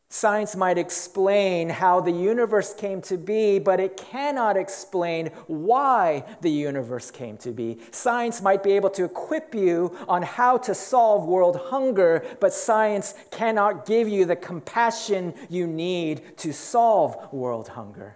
Science 0.09 0.55
might 0.55 0.77
explain 0.77 1.67
how 1.67 1.99
the 1.99 2.11
universe 2.11 2.73
came 2.73 3.01
to 3.01 3.17
be, 3.17 3.59
but 3.59 3.81
it 3.81 3.97
cannot 3.97 4.55
explain 4.55 5.27
why 5.47 6.23
the 6.39 6.49
universe 6.49 7.11
came 7.11 7.35
to 7.35 7.51
be. 7.51 7.79
Science 7.91 8.41
might 8.41 8.63
be 8.63 8.71
able 8.71 8.89
to 8.91 9.03
equip 9.03 9.53
you 9.53 9.93
on 10.07 10.21
how 10.21 10.57
to 10.57 10.73
solve 10.73 11.25
world 11.25 11.57
hunger, 11.57 12.23
but 12.39 12.53
science 12.53 13.13
cannot 13.29 13.85
give 13.85 14.07
you 14.07 14.23
the 14.25 14.37
compassion 14.37 15.33
you 15.49 15.67
need 15.67 16.37
to 16.37 16.53
solve 16.53 17.33
world 17.33 17.67
hunger. 17.67 18.15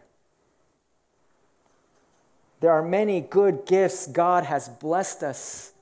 There 2.62 2.72
are 2.72 2.84
many 2.84 3.20
good 3.20 3.66
gifts 3.66 4.08
God 4.08 4.46
has 4.46 4.70
blessed 4.70 5.24
us 5.24 5.74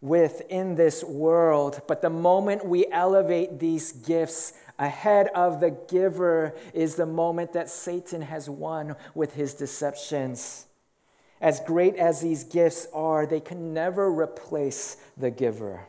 with 0.00 0.42
in 0.48 0.74
this 0.74 1.02
world, 1.02 1.80
but 1.88 2.02
the 2.02 2.10
moment 2.10 2.66
we 2.66 2.86
elevate 2.92 3.58
these 3.58 3.92
gifts 3.92 4.52
ahead 4.78 5.28
of 5.34 5.60
the 5.60 5.70
giver 5.70 6.54
is 6.74 6.96
the 6.96 7.06
moment 7.06 7.52
that 7.54 7.70
Satan 7.70 8.22
has 8.22 8.48
won 8.48 8.94
with 9.14 9.34
his 9.34 9.54
deceptions. 9.54 10.66
As 11.40 11.60
great 11.60 11.96
as 11.96 12.20
these 12.20 12.44
gifts 12.44 12.86
are, 12.92 13.26
they 13.26 13.40
can 13.40 13.74
never 13.74 14.10
replace 14.10 14.96
the 15.16 15.30
giver. 15.30 15.88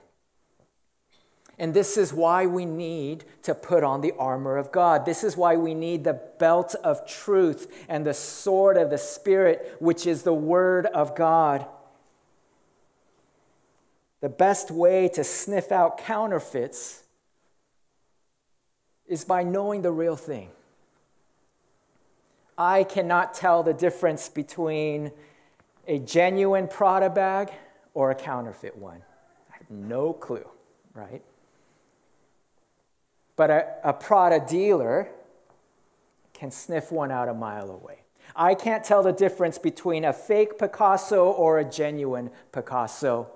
And 1.59 1.73
this 1.73 1.97
is 1.97 2.13
why 2.13 2.45
we 2.45 2.65
need 2.65 3.23
to 3.43 3.55
put 3.55 3.83
on 3.83 4.01
the 4.01 4.13
armor 4.19 4.57
of 4.57 4.71
God. 4.71 5.05
This 5.05 5.23
is 5.23 5.35
why 5.35 5.55
we 5.55 5.73
need 5.73 6.03
the 6.03 6.21
belt 6.37 6.75
of 6.83 7.07
truth 7.07 7.85
and 7.89 8.05
the 8.05 8.13
sword 8.13 8.77
of 8.77 8.91
the 8.91 8.97
Spirit, 8.97 9.75
which 9.79 10.05
is 10.05 10.21
the 10.21 10.33
Word 10.33 10.85
of 10.85 11.15
God. 11.15 11.65
The 14.21 14.29
best 14.29 14.71
way 14.71 15.09
to 15.09 15.23
sniff 15.23 15.71
out 15.71 15.99
counterfeits 15.99 17.03
is 19.07 19.23
by 19.23 19.43
knowing 19.43 19.83
the 19.83 19.91
real 19.91 20.15
thing. 20.15 20.49
I 22.57 22.83
cannot 22.83 23.33
tell 23.35 23.61
the 23.61 23.73
difference 23.73 24.29
between 24.29 25.11
a 25.87 25.99
genuine 25.99 26.67
Prada 26.67 27.09
bag 27.09 27.51
or 27.93 28.09
a 28.11 28.15
counterfeit 28.15 28.75
one. 28.75 29.01
I 29.51 29.57
have 29.57 29.69
no 29.69 30.13
clue, 30.13 30.47
right? 30.93 31.21
But 33.35 33.51
a, 33.51 33.67
a 33.83 33.93
Prada 33.93 34.43
dealer 34.45 35.09
can 36.33 36.49
sniff 36.49 36.91
one 36.91 37.11
out 37.11 37.29
a 37.29 37.33
mile 37.33 37.69
away. 37.69 37.99
I 38.35 38.55
can't 38.55 38.83
tell 38.83 39.03
the 39.03 39.13
difference 39.13 39.57
between 39.57 40.03
a 40.03 40.11
fake 40.11 40.57
Picasso 40.57 41.31
or 41.31 41.59
a 41.59 41.65
genuine 41.65 42.31
Picasso. 42.51 43.27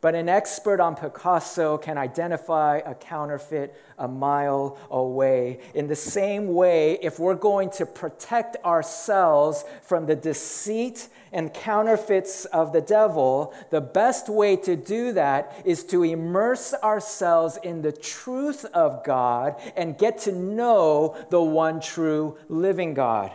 But 0.00 0.14
an 0.14 0.28
expert 0.28 0.80
on 0.80 0.94
Picasso 0.94 1.78
can 1.78 1.96
identify 1.96 2.80
a 2.84 2.94
counterfeit 2.94 3.74
a 3.98 4.06
mile 4.06 4.78
away. 4.90 5.60
In 5.74 5.88
the 5.88 5.96
same 5.96 6.52
way, 6.52 6.98
if 7.02 7.18
we're 7.18 7.34
going 7.34 7.70
to 7.70 7.86
protect 7.86 8.56
ourselves 8.64 9.64
from 9.82 10.06
the 10.06 10.16
deceit 10.16 11.08
and 11.32 11.52
counterfeits 11.52 12.44
of 12.46 12.72
the 12.72 12.80
devil, 12.80 13.54
the 13.70 13.80
best 13.80 14.28
way 14.28 14.56
to 14.56 14.76
do 14.76 15.12
that 15.12 15.62
is 15.64 15.82
to 15.84 16.02
immerse 16.02 16.74
ourselves 16.82 17.58
in 17.62 17.82
the 17.82 17.92
truth 17.92 18.64
of 18.66 19.02
God 19.02 19.60
and 19.76 19.98
get 19.98 20.18
to 20.20 20.32
know 20.32 21.16
the 21.30 21.42
one 21.42 21.80
true 21.80 22.36
living 22.48 22.94
God. 22.94 23.32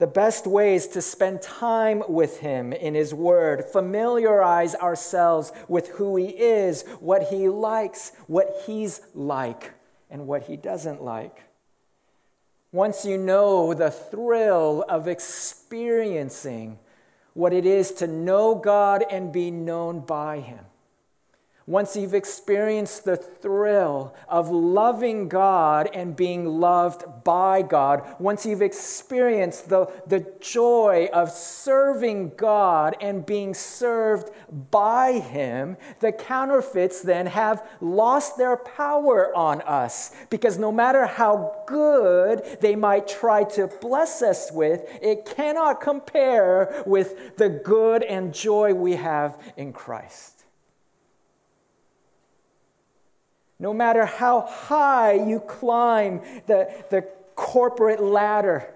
The 0.00 0.06
best 0.06 0.46
ways 0.46 0.86
to 0.88 1.02
spend 1.02 1.42
time 1.42 2.02
with 2.08 2.38
Him 2.38 2.72
in 2.72 2.94
His 2.94 3.12
Word, 3.12 3.66
familiarize 3.66 4.74
ourselves 4.74 5.52
with 5.68 5.88
who 5.88 6.16
He 6.16 6.28
is, 6.28 6.86
what 7.00 7.24
He 7.24 7.50
likes, 7.50 8.12
what 8.26 8.62
He's 8.64 9.02
like, 9.14 9.72
and 10.08 10.26
what 10.26 10.44
He 10.44 10.56
doesn't 10.56 11.02
like. 11.02 11.42
Once 12.72 13.04
you 13.04 13.18
know 13.18 13.74
the 13.74 13.90
thrill 13.90 14.86
of 14.88 15.06
experiencing 15.06 16.78
what 17.34 17.52
it 17.52 17.66
is 17.66 17.92
to 17.92 18.06
know 18.06 18.54
God 18.54 19.04
and 19.10 19.30
be 19.30 19.50
known 19.50 20.00
by 20.00 20.40
Him, 20.40 20.64
once 21.70 21.94
you've 21.94 22.14
experienced 22.14 23.04
the 23.04 23.16
thrill 23.16 24.12
of 24.26 24.50
loving 24.50 25.28
God 25.28 25.88
and 25.94 26.16
being 26.16 26.44
loved 26.44 27.04
by 27.22 27.62
God, 27.62 28.16
once 28.18 28.44
you've 28.44 28.60
experienced 28.60 29.68
the, 29.68 29.86
the 30.08 30.26
joy 30.40 31.08
of 31.12 31.30
serving 31.30 32.32
God 32.36 32.96
and 33.00 33.24
being 33.24 33.54
served 33.54 34.30
by 34.72 35.20
Him, 35.20 35.76
the 36.00 36.10
counterfeits 36.10 37.02
then 37.02 37.26
have 37.26 37.64
lost 37.80 38.36
their 38.36 38.56
power 38.56 39.32
on 39.36 39.60
us. 39.60 40.10
Because 40.28 40.58
no 40.58 40.72
matter 40.72 41.06
how 41.06 41.54
good 41.68 42.58
they 42.60 42.74
might 42.74 43.06
try 43.06 43.44
to 43.44 43.68
bless 43.80 44.22
us 44.22 44.50
with, 44.50 44.82
it 45.00 45.24
cannot 45.24 45.80
compare 45.80 46.82
with 46.84 47.36
the 47.36 47.48
good 47.48 48.02
and 48.02 48.34
joy 48.34 48.74
we 48.74 48.96
have 48.96 49.40
in 49.56 49.72
Christ. 49.72 50.39
No 53.60 53.74
matter 53.74 54.06
how 54.06 54.40
high 54.40 55.12
you 55.12 55.38
climb 55.40 56.22
the, 56.46 56.72
the 56.88 57.02
corporate 57.36 58.02
ladder, 58.02 58.74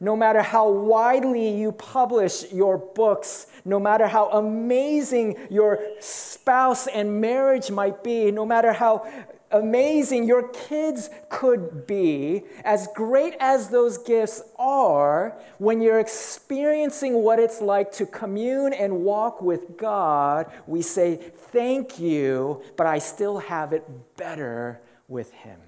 no 0.00 0.16
matter 0.16 0.42
how 0.42 0.68
widely 0.68 1.48
you 1.48 1.70
publish 1.70 2.52
your 2.52 2.76
books, 2.76 3.46
no 3.64 3.78
matter 3.78 4.08
how 4.08 4.28
amazing 4.30 5.36
your 5.48 5.78
spouse 6.00 6.88
and 6.88 7.20
marriage 7.20 7.70
might 7.70 8.02
be, 8.02 8.32
no 8.32 8.44
matter 8.44 8.72
how 8.72 9.06
amazing 9.52 10.24
your 10.24 10.48
kids 10.48 11.10
could 11.28 11.86
be, 11.86 12.42
as 12.64 12.88
great 12.94 13.34
as 13.38 13.68
those 13.68 13.98
gifts 13.98 14.42
are, 14.58 15.38
when 15.58 15.80
you're 15.80 16.00
experiencing 16.00 17.22
what 17.22 17.38
it's 17.38 17.60
like 17.60 17.92
to 17.92 18.06
commune 18.06 18.72
and 18.72 19.04
walk 19.04 19.40
with 19.42 19.76
God, 19.76 20.50
we 20.66 20.82
say, 20.82 21.16
Thank 21.16 21.98
you, 21.98 22.62
but 22.76 22.86
I 22.86 22.98
still 22.98 23.38
have 23.38 23.72
it 23.72 23.86
better 24.16 24.80
with 25.06 25.32
Him. 25.32 25.60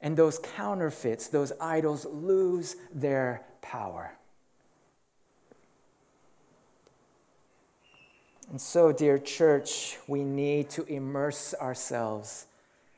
And 0.00 0.16
those 0.16 0.38
counterfeits, 0.38 1.28
those 1.28 1.52
idols, 1.60 2.06
lose 2.06 2.76
their 2.92 3.44
power. 3.62 4.12
And 8.50 8.60
so, 8.60 8.90
dear 8.90 9.16
church, 9.16 9.96
we 10.08 10.24
need 10.24 10.70
to 10.70 10.84
immerse 10.86 11.54
ourselves 11.54 12.46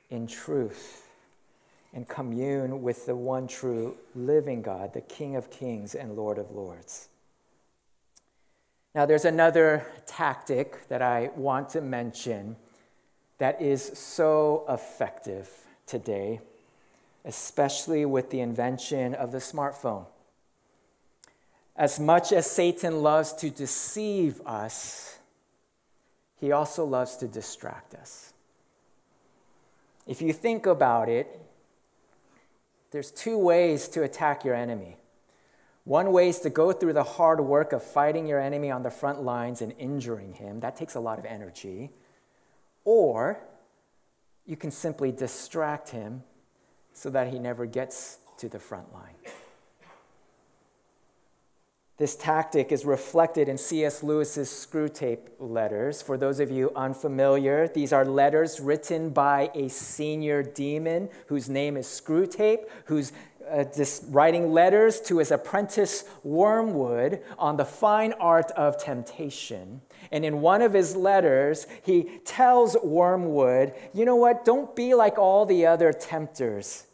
in 0.09 0.27
truth 0.27 1.07
and 1.93 2.09
commune 2.09 2.81
with 2.81 3.05
the 3.05 3.15
one 3.15 3.47
true 3.47 3.99
living 4.15 4.63
God, 4.63 4.95
the 4.95 5.03
King 5.03 5.37
of 5.37 5.51
kings 5.51 5.95
and 5.95 6.17
Lord 6.17 6.39
of 6.39 6.51
lords. 6.53 7.09
Now, 8.95 9.05
there's 9.05 9.27
another 9.27 9.87
tactic 10.07 10.89
that 10.89 11.03
I 11.03 11.31
want 11.37 11.69
to 11.71 11.83
mention 11.83 12.57
that 13.37 13.61
is 13.61 13.83
so 13.83 14.65
effective 14.71 15.51
today, 15.87 16.41
especially 17.27 18.07
with 18.07 18.31
the 18.31 18.41
invention 18.41 19.15
of 19.15 19.33
the 19.33 19.39
smartphone. 19.39 20.07
As 21.77 22.01
much 22.01 22.33
as 22.33 22.51
Satan 22.51 23.03
loves 23.03 23.35
to 23.35 23.51
deceive 23.51 24.41
us, 24.47 25.19
he 26.43 26.51
also 26.51 26.85
loves 26.85 27.15
to 27.19 27.29
distract 27.29 27.95
us. 27.95 28.33
If 30.09 30.21
you 30.21 30.33
think 30.33 30.67
about 30.67 31.09
it, 31.09 31.41
there's 32.91 33.13
two 33.13 33.39
ways 33.39 33.87
to 33.91 34.03
attack 34.03 34.45
your 34.45 34.57
enemy. 34.57 34.97
One 35.85 36.11
way 36.11 36.31
is 36.31 36.41
to 36.41 36.51
go 36.51 36.73
through 36.73 36.95
the 36.95 37.05
hard 37.05 37.41
work 37.41 37.73
of 37.73 37.81
fighting 37.85 38.27
your 38.27 38.41
enemy 38.41 38.73
on 38.73 38.83
the 38.83 38.91
front 38.91 39.23
lines 39.23 39.63
and 39.63 39.73
injuring 39.79 40.33
him. 40.33 40.59
That 40.59 40.75
takes 40.75 40.97
a 40.97 41.01
lot 41.01 41.21
of 41.21 41.25
energy. 41.27 41.93
Or 42.85 43.39
you 44.45 44.57
can 44.57 44.73
simply 44.73 45.13
distract 45.13 45.91
him 45.91 46.25
so 46.93 47.09
that 47.11 47.29
he 47.29 47.39
never 47.39 47.67
gets 47.67 48.19
to 48.39 48.49
the 48.49 48.59
front 48.59 48.93
line. 48.93 49.15
This 51.99 52.17
tactic 52.17 52.73
is 52.73 52.85
reflected 52.87 53.49
in 53.49 53.59
C.S. 53.59 54.03
Lewis's 54.03 54.49
Screwtape 54.49 55.29
letters. 55.39 56.01
For 56.01 56.17
those 56.17 56.41
of 56.41 56.51
you 56.51 56.73
unfamiliar, 56.75 57.69
these 57.69 57.93
are 57.93 58.05
letters 58.05 58.61
written 58.61 59.11
by 59.11 59.51
a 59.55 59.69
senior 59.69 60.43
demon 60.43 61.11
whose 61.27 61.51
name 61.51 61.77
is 61.77 61.87
Screwtape, 61.87 62.65
who's 62.87 63.13
uh, 63.51 63.65
writing 64.09 64.53
letters 64.53 65.01
to 65.03 65.19
his 65.19 65.31
apprentice 65.31 66.05
Wormwood 66.23 67.21
on 67.39 67.59
the 67.59 67.65
fine 67.65 68.15
art 68.15 68.51
of 68.53 68.83
temptation. 68.83 69.83
And 70.11 70.25
in 70.25 70.41
one 70.41 70.63
of 70.63 70.73
his 70.73 70.97
letters, 70.97 71.67
he 71.83 72.21
tells 72.25 72.75
Wormwood, 72.83 73.75
you 73.93 74.07
know 74.07 74.17
what, 74.17 74.47
don't 74.47 74.75
be 74.75 74.95
like 74.95 75.19
all 75.19 75.45
the 75.45 75.67
other 75.67 75.93
tempters. 75.93 76.87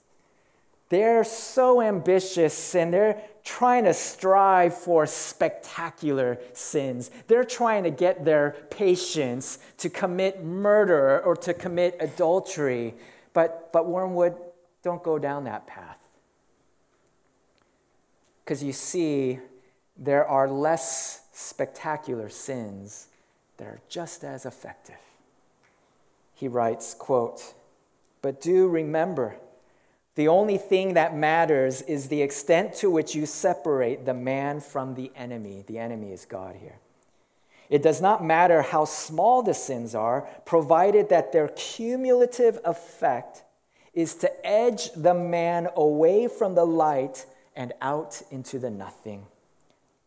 They're 0.88 1.24
so 1.24 1.82
ambitious 1.82 2.74
and 2.74 2.92
they're 2.92 3.20
trying 3.44 3.84
to 3.84 3.94
strive 3.94 4.74
for 4.76 5.06
spectacular 5.06 6.38
sins. 6.54 7.10
They're 7.26 7.44
trying 7.44 7.84
to 7.84 7.90
get 7.90 8.24
their 8.24 8.56
patients 8.70 9.58
to 9.78 9.90
commit 9.90 10.42
murder 10.42 11.20
or 11.20 11.36
to 11.36 11.52
commit 11.52 11.96
adultery. 12.00 12.94
But, 13.34 13.70
but 13.72 13.86
Wormwood, 13.86 14.34
don't 14.82 15.02
go 15.02 15.18
down 15.18 15.44
that 15.44 15.66
path. 15.66 15.98
Because 18.44 18.62
you 18.62 18.72
see, 18.72 19.40
there 19.96 20.26
are 20.26 20.48
less 20.48 21.22
spectacular 21.32 22.30
sins 22.30 23.08
that 23.58 23.66
are 23.66 23.80
just 23.88 24.24
as 24.24 24.46
effective. 24.46 24.96
He 26.34 26.48
writes, 26.48 26.94
quote, 26.94 27.52
But 28.22 28.40
do 28.40 28.68
remember, 28.68 29.36
the 30.18 30.26
only 30.26 30.58
thing 30.58 30.94
that 30.94 31.16
matters 31.16 31.80
is 31.82 32.08
the 32.08 32.22
extent 32.22 32.74
to 32.74 32.90
which 32.90 33.14
you 33.14 33.24
separate 33.24 34.04
the 34.04 34.12
man 34.12 34.58
from 34.58 34.96
the 34.96 35.12
enemy. 35.14 35.62
The 35.64 35.78
enemy 35.78 36.10
is 36.10 36.24
God 36.24 36.56
here. 36.56 36.74
It 37.70 37.84
does 37.84 38.00
not 38.00 38.24
matter 38.24 38.62
how 38.62 38.84
small 38.84 39.44
the 39.44 39.54
sins 39.54 39.94
are, 39.94 40.22
provided 40.44 41.08
that 41.10 41.30
their 41.30 41.46
cumulative 41.50 42.58
effect 42.64 43.44
is 43.94 44.16
to 44.16 44.44
edge 44.44 44.90
the 44.90 45.14
man 45.14 45.68
away 45.76 46.26
from 46.26 46.56
the 46.56 46.66
light 46.66 47.24
and 47.54 47.72
out 47.80 48.20
into 48.32 48.58
the 48.58 48.70
nothing. 48.70 49.24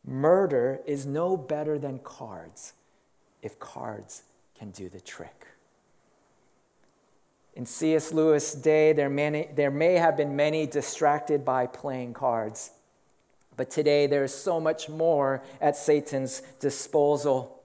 Murder 0.06 0.82
is 0.86 1.06
no 1.06 1.38
better 1.38 1.80
than 1.80 2.00
cards. 2.00 2.74
if 3.42 3.58
cards 3.60 4.24
can 4.60 4.72
do 4.72 4.90
the 4.90 5.00
trick. 5.00 5.51
In 7.54 7.66
C.S. 7.66 8.14
Lewis' 8.14 8.54
day, 8.54 8.94
there, 8.94 9.10
many, 9.10 9.50
there 9.56 9.72
may 9.72 9.96
have 9.96 10.16
been 10.16 10.36
many 10.36 10.66
distracted 10.66 11.44
by 11.44 11.68
playing 11.68 12.14
cards. 12.14 12.72
But 13.58 13.70
today, 13.70 14.08
there 14.08 14.24
is 14.24 14.34
so 14.34 14.60
much 14.60 14.88
more 14.88 15.44
at 15.60 15.76
Satan's 15.76 16.42
disposal. 16.60 17.62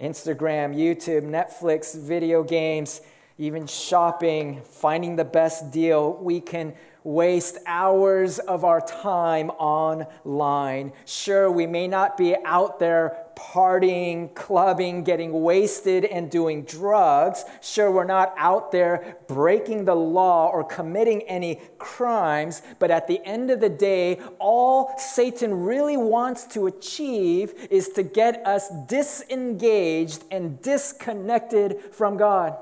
Instagram, 0.00 0.76
YouTube, 0.76 1.22
Netflix, 1.22 1.98
video 1.98 2.42
games, 2.42 3.00
even 3.38 3.66
shopping, 3.66 4.62
finding 4.62 5.16
the 5.16 5.24
best 5.24 5.72
deal. 5.72 6.16
We 6.22 6.40
can 6.40 6.74
waste 7.02 7.58
hours 7.66 8.38
of 8.38 8.64
our 8.64 8.80
time 8.80 9.50
online. 9.50 10.92
Sure, 11.04 11.50
we 11.50 11.66
may 11.66 11.86
not 11.86 12.16
be 12.16 12.34
out 12.44 12.78
there 12.78 13.18
partying, 13.36 14.32
clubbing, 14.34 15.02
getting 15.02 15.42
wasted, 15.42 16.04
and 16.04 16.30
doing 16.30 16.64
drugs. 16.64 17.44
Sure, 17.60 17.90
we're 17.90 18.04
not 18.04 18.32
out 18.38 18.72
there 18.72 19.16
breaking 19.26 19.84
the 19.84 19.94
law 19.94 20.48
or 20.48 20.64
committing 20.64 21.20
any 21.22 21.60
crimes. 21.78 22.62
But 22.78 22.90
at 22.90 23.06
the 23.06 23.20
end 23.26 23.50
of 23.50 23.60
the 23.60 23.68
day, 23.68 24.20
all 24.38 24.96
Satan 24.96 25.52
really 25.64 25.96
wants 25.96 26.44
to 26.54 26.68
achieve 26.68 27.52
is 27.70 27.88
to 27.90 28.02
get 28.02 28.46
us 28.46 28.70
disengaged 28.86 30.24
and 30.30 30.62
disconnected 30.62 31.80
from 31.92 32.16
God. 32.16 32.56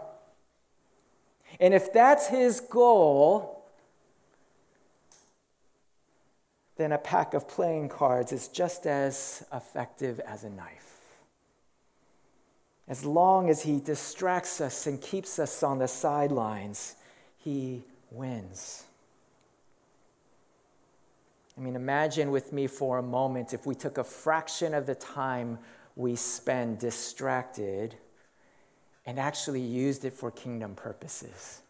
And 1.61 1.75
if 1.75 1.93
that's 1.93 2.29
his 2.29 2.61
goal, 2.61 3.65
then 6.77 6.93
a 6.93 6.99
pack 6.99 7.35
of 7.35 7.49
playing 7.49 7.89
cards 7.89 8.33
is 8.33 8.49
just 8.49 8.87
as 8.87 9.45
effective 9.53 10.21
as 10.21 10.45
a 10.45 10.51
knife. 10.51 10.93
As 12.89 13.05
long 13.05 13.49
as 13.49 13.63
he 13.63 13.79
distracts 13.79 14.61
us 14.61 14.87
and 14.87 15.01
keeps 15.01 15.39
us 15.39 15.63
on 15.63 15.79
the 15.79 15.89
sidelines, 15.89 16.97
he 17.39 17.83
wins. 18.11 18.85
I 21.57 21.61
mean, 21.61 21.77
imagine 21.77 22.31
with 22.31 22.53
me 22.53 22.67
for 22.67 22.99
a 22.99 23.03
moment 23.03 23.53
if 23.53 23.67
we 23.67 23.75
took 23.75 23.99
a 23.99 24.05
fraction 24.05 24.75
of 24.75 24.87
the 24.87 24.95
time 24.95 25.59
we 25.95 26.17
spend 26.17 26.79
distracted 26.79 27.95
and 29.07 29.19
actually 29.19 29.61
used 29.61 30.05
it 30.05 30.13
for 30.13 30.31
kingdom 30.31 30.75
purposes 30.75 31.63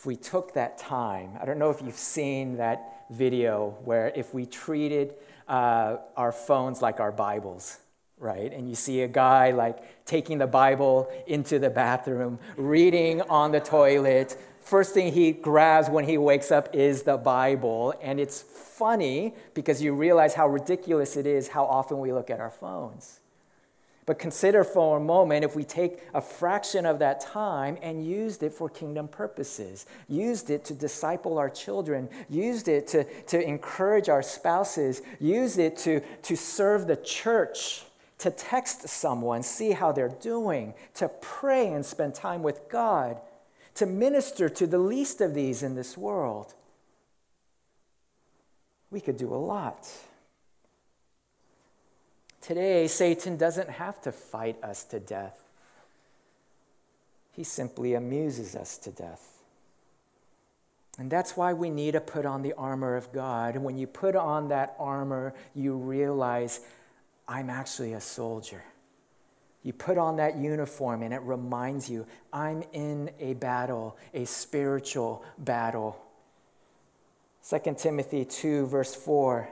if 0.00 0.06
we 0.06 0.16
took 0.16 0.54
that 0.54 0.78
time, 0.78 1.32
I 1.38 1.44
don't 1.44 1.58
know 1.58 1.68
if 1.68 1.82
you've 1.82 1.94
seen 1.94 2.56
that 2.56 3.04
video 3.10 3.76
where 3.84 4.10
if 4.16 4.32
we 4.32 4.46
treated 4.46 5.12
uh, 5.46 5.98
our 6.16 6.32
phones 6.32 6.80
like 6.80 7.00
our 7.00 7.12
Bibles, 7.12 7.76
right? 8.16 8.50
And 8.50 8.66
you 8.66 8.74
see 8.74 9.02
a 9.02 9.08
guy 9.08 9.50
like 9.50 10.06
taking 10.06 10.38
the 10.38 10.46
Bible 10.46 11.12
into 11.26 11.58
the 11.58 11.68
bathroom, 11.68 12.38
reading 12.56 13.20
on 13.20 13.52
the 13.52 13.60
toilet. 13.60 14.38
First 14.62 14.94
thing 14.94 15.12
he 15.12 15.32
grabs 15.32 15.90
when 15.90 16.06
he 16.06 16.16
wakes 16.16 16.50
up 16.50 16.74
is 16.74 17.02
the 17.02 17.18
Bible. 17.18 17.92
And 18.00 18.18
it's 18.18 18.40
funny 18.40 19.34
because 19.52 19.82
you 19.82 19.92
realize 19.92 20.32
how 20.32 20.48
ridiculous 20.48 21.18
it 21.18 21.26
is 21.26 21.48
how 21.48 21.66
often 21.66 21.98
we 21.98 22.10
look 22.10 22.30
at 22.30 22.40
our 22.40 22.50
phones. 22.50 23.19
But 24.10 24.18
consider 24.18 24.64
for 24.64 24.96
a 24.96 25.00
moment 25.00 25.44
if 25.44 25.54
we 25.54 25.62
take 25.62 26.00
a 26.14 26.20
fraction 26.20 26.84
of 26.84 26.98
that 26.98 27.20
time 27.20 27.78
and 27.80 28.04
used 28.04 28.42
it 28.42 28.52
for 28.52 28.68
kingdom 28.68 29.06
purposes, 29.06 29.86
used 30.08 30.50
it 30.50 30.64
to 30.64 30.74
disciple 30.74 31.38
our 31.38 31.48
children, 31.48 32.08
used 32.28 32.66
it 32.66 32.88
to, 32.88 33.04
to 33.04 33.40
encourage 33.40 34.08
our 34.08 34.20
spouses, 34.20 35.02
used 35.20 35.60
it 35.60 35.76
to, 35.76 36.00
to 36.22 36.34
serve 36.34 36.88
the 36.88 36.96
church, 36.96 37.84
to 38.18 38.32
text 38.32 38.88
someone, 38.88 39.44
see 39.44 39.70
how 39.70 39.92
they're 39.92 40.16
doing, 40.20 40.74
to 40.94 41.08
pray 41.20 41.68
and 41.68 41.86
spend 41.86 42.12
time 42.12 42.42
with 42.42 42.68
God, 42.68 43.16
to 43.76 43.86
minister 43.86 44.48
to 44.48 44.66
the 44.66 44.78
least 44.78 45.20
of 45.20 45.34
these 45.34 45.62
in 45.62 45.76
this 45.76 45.96
world. 45.96 46.52
We 48.90 49.00
could 49.00 49.18
do 49.18 49.32
a 49.32 49.36
lot. 49.36 49.88
Today, 52.40 52.86
Satan 52.86 53.36
doesn't 53.36 53.68
have 53.68 54.00
to 54.02 54.12
fight 54.12 54.62
us 54.62 54.84
to 54.84 55.00
death, 55.00 55.42
he 57.32 57.44
simply 57.44 57.94
amuses 57.94 58.56
us 58.56 58.76
to 58.78 58.90
death. 58.90 59.26
And 60.98 61.10
that's 61.10 61.36
why 61.36 61.54
we 61.54 61.70
need 61.70 61.92
to 61.92 62.00
put 62.00 62.26
on 62.26 62.42
the 62.42 62.52
armor 62.54 62.96
of 62.96 63.12
God. 63.12 63.54
And 63.54 63.64
when 63.64 63.78
you 63.78 63.86
put 63.86 64.14
on 64.16 64.48
that 64.48 64.74
armor, 64.78 65.32
you 65.54 65.74
realize 65.74 66.60
I'm 67.26 67.48
actually 67.48 67.94
a 67.94 68.00
soldier. 68.00 68.62
You 69.62 69.72
put 69.72 69.98
on 69.98 70.16
that 70.16 70.36
uniform 70.36 71.02
and 71.02 71.14
it 71.14 71.22
reminds 71.22 71.88
you 71.88 72.06
I'm 72.32 72.64
in 72.72 73.10
a 73.18 73.34
battle, 73.34 73.96
a 74.12 74.24
spiritual 74.26 75.24
battle. 75.38 75.98
2 77.48 77.76
Timothy 77.78 78.24
2, 78.24 78.66
verse 78.66 78.94
4 78.94 79.48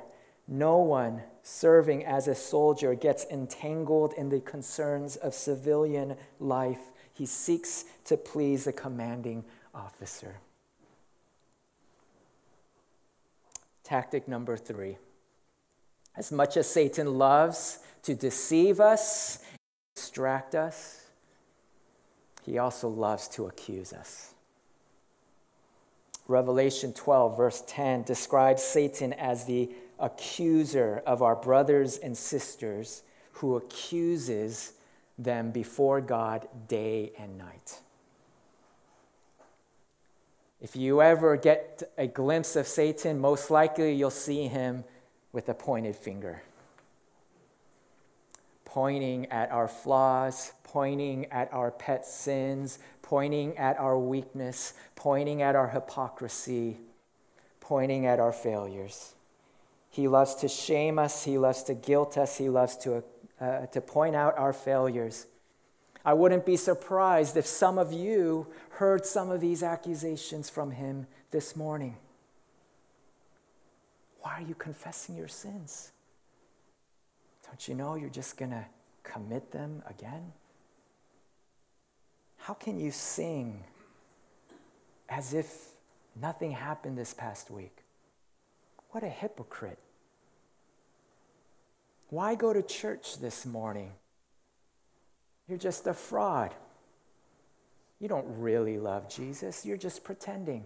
No 0.51 0.79
one 0.79 1.23
serving 1.43 2.07
as 2.07 2.27
a 2.27 2.35
soldier 2.35 2.95
gets 2.95 3.27
entangled 3.31 4.15
in 4.15 4.31
the 4.31 4.41
concerns 4.41 5.17
of 5.17 5.35
civilian 5.35 6.17
life. 6.41 6.81
He 7.13 7.27
seeks 7.27 7.85
to 8.07 8.17
please 8.17 8.67
a 8.67 8.73
commanding 8.73 9.45
officer. 9.75 10.37
Tactic 13.85 14.27
number 14.27 14.57
three. 14.57 14.97
As 16.17 16.33
much 16.33 16.57
as 16.57 16.67
Satan 16.67 17.19
loves 17.19 17.81
to 18.03 18.15
deceive 18.15 18.81
us, 18.81 19.41
distract 19.95 20.55
us, 20.55 21.07
he 22.43 22.57
also 22.57 22.89
loves 22.89 23.29
to 23.29 23.47
accuse 23.47 23.93
us. 23.93 24.33
Revelation 26.27 26.93
12, 26.93 27.37
verse 27.37 27.63
10, 27.67 28.03
describes 28.03 28.63
Satan 28.63 29.13
as 29.15 29.45
the 29.45 29.71
accuser 29.99 31.03
of 31.07 31.23
our 31.23 31.37
brothers 31.37 31.97
and 31.97 32.17
sisters 32.17 33.03
who 33.33 33.57
accuses 33.57 34.73
them 35.19 35.51
before 35.51 36.01
God 36.01 36.49
day 36.69 37.13
and 37.19 37.39
night. 37.39 37.81
If 40.61 40.75
you 40.75 41.03
ever 41.03 41.37
get 41.37 41.83
a 41.97 42.07
glimpse 42.07 42.57
of 42.57 42.67
Satan, 42.67 43.21
most 43.21 43.51
likely 43.51 43.95
you'll 43.95 44.11
see 44.11 44.49
him 44.49 44.85
with 45.33 45.49
a 45.49 45.55
pointed 45.55 45.95
finger, 45.95 46.43
pointing 48.65 49.27
at 49.27 49.53
our 49.53 49.69
flaws, 49.69 50.53
pointing 50.65 51.27
at 51.27 51.53
our 51.53 51.71
pet 51.71 52.05
sins, 52.07 52.81
pointing 53.03 53.57
at 53.57 53.79
our 53.79 53.99
weakness, 53.99 54.75
pointing 54.97 55.43
at 55.43 55.55
our 55.55 55.69
hypocrisy, 55.69 56.77
pointing 57.61 58.07
at 58.07 58.19
our 58.19 58.33
failures. 58.33 59.15
He 59.89 60.09
loves 60.09 60.35
to 60.37 60.49
shame 60.49 60.99
us. 60.99 61.25
He 61.25 61.39
loves 61.39 61.63
to 61.65 61.75
guilt 61.75 62.19
us. 62.19 62.37
He 62.37 62.49
loves 62.49 62.77
to, 62.79 63.03
uh, 63.41 63.67
to 63.67 63.81
point 63.81 64.15
out 64.15 64.37
our 64.39 64.53
failures. 64.53 65.27
I 66.05 66.15
wouldn't 66.15 66.47
be 66.47 66.57
surprised 66.57 67.37
if 67.37 67.47
some 67.47 67.79
of 67.79 67.93
you 67.93 68.47
heard 68.71 69.05
some 69.05 69.31
of 69.31 69.41
these 69.41 69.63
accusations 69.63 70.49
from 70.49 70.71
him 70.71 71.07
this 71.31 71.57
morning. 71.57 71.97
Why 74.21 74.33
are 74.35 74.43
you 74.43 74.55
confessing 74.55 75.17
your 75.17 75.29
sins? 75.29 75.93
Don't 77.47 77.67
you 77.67 77.75
know 77.75 77.95
you're 77.95 78.11
just 78.11 78.37
going 78.37 78.51
to 78.51 78.65
commit 79.03 79.53
them 79.53 79.83
again? 79.89 80.33
How 82.37 82.55
can 82.55 82.79
you 82.79 82.91
sing 82.91 83.65
as 85.09 85.35
if 85.35 85.69
nothing 86.21 86.53
happened 86.53 86.97
this 86.97 87.13
past 87.15 87.51
week? 87.51 87.85
What 88.91 89.03
a 89.03 89.09
hypocrite. 89.09 89.79
Why 92.11 92.35
go 92.35 92.53
to 92.53 92.63
church 92.63 93.19
this 93.19 93.45
morning? 93.45 93.93
You're 95.47 95.59
just 95.59 95.87
a 95.87 95.95
fraud. 95.95 96.55
You 98.01 98.09
don't 98.09 98.27
really 98.39 98.79
love 98.79 99.09
Jesus, 99.09 99.67
you're 99.67 99.77
just 99.77 100.05
pretending. 100.05 100.65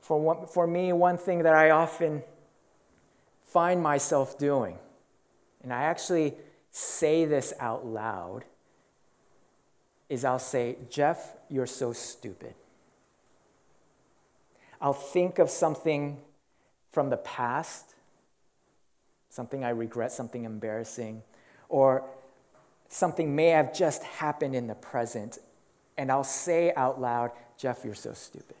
For, 0.00 0.20
one, 0.20 0.46
for 0.46 0.66
me, 0.66 0.92
one 0.92 1.16
thing 1.16 1.44
that 1.44 1.54
I 1.54 1.70
often 1.70 2.24
find 3.44 3.80
myself 3.80 4.36
doing, 4.36 4.78
and 5.62 5.72
I 5.72 5.84
actually 5.84 6.34
say 6.72 7.24
this 7.24 7.52
out 7.60 7.86
loud, 7.86 8.44
is 10.08 10.24
I'll 10.24 10.38
say, 10.38 10.76
Jeff, 10.90 11.36
you're 11.48 11.66
so 11.66 11.92
stupid. 11.92 12.54
I'll 14.82 14.92
think 14.92 15.38
of 15.38 15.48
something 15.48 16.18
from 16.90 17.08
the 17.08 17.16
past 17.16 17.92
something 19.32 19.64
I 19.64 19.70
regret, 19.70 20.12
something 20.12 20.44
embarrassing, 20.44 21.22
or 21.70 22.04
something 22.90 23.34
may 23.34 23.46
have 23.46 23.72
just 23.72 24.02
happened 24.02 24.54
in 24.54 24.66
the 24.66 24.74
present, 24.74 25.38
and 25.96 26.12
I'll 26.12 26.22
say 26.22 26.70
out 26.74 27.00
loud, 27.00 27.30
Jeff, 27.56 27.82
you're 27.82 27.94
so 27.94 28.12
stupid. 28.12 28.56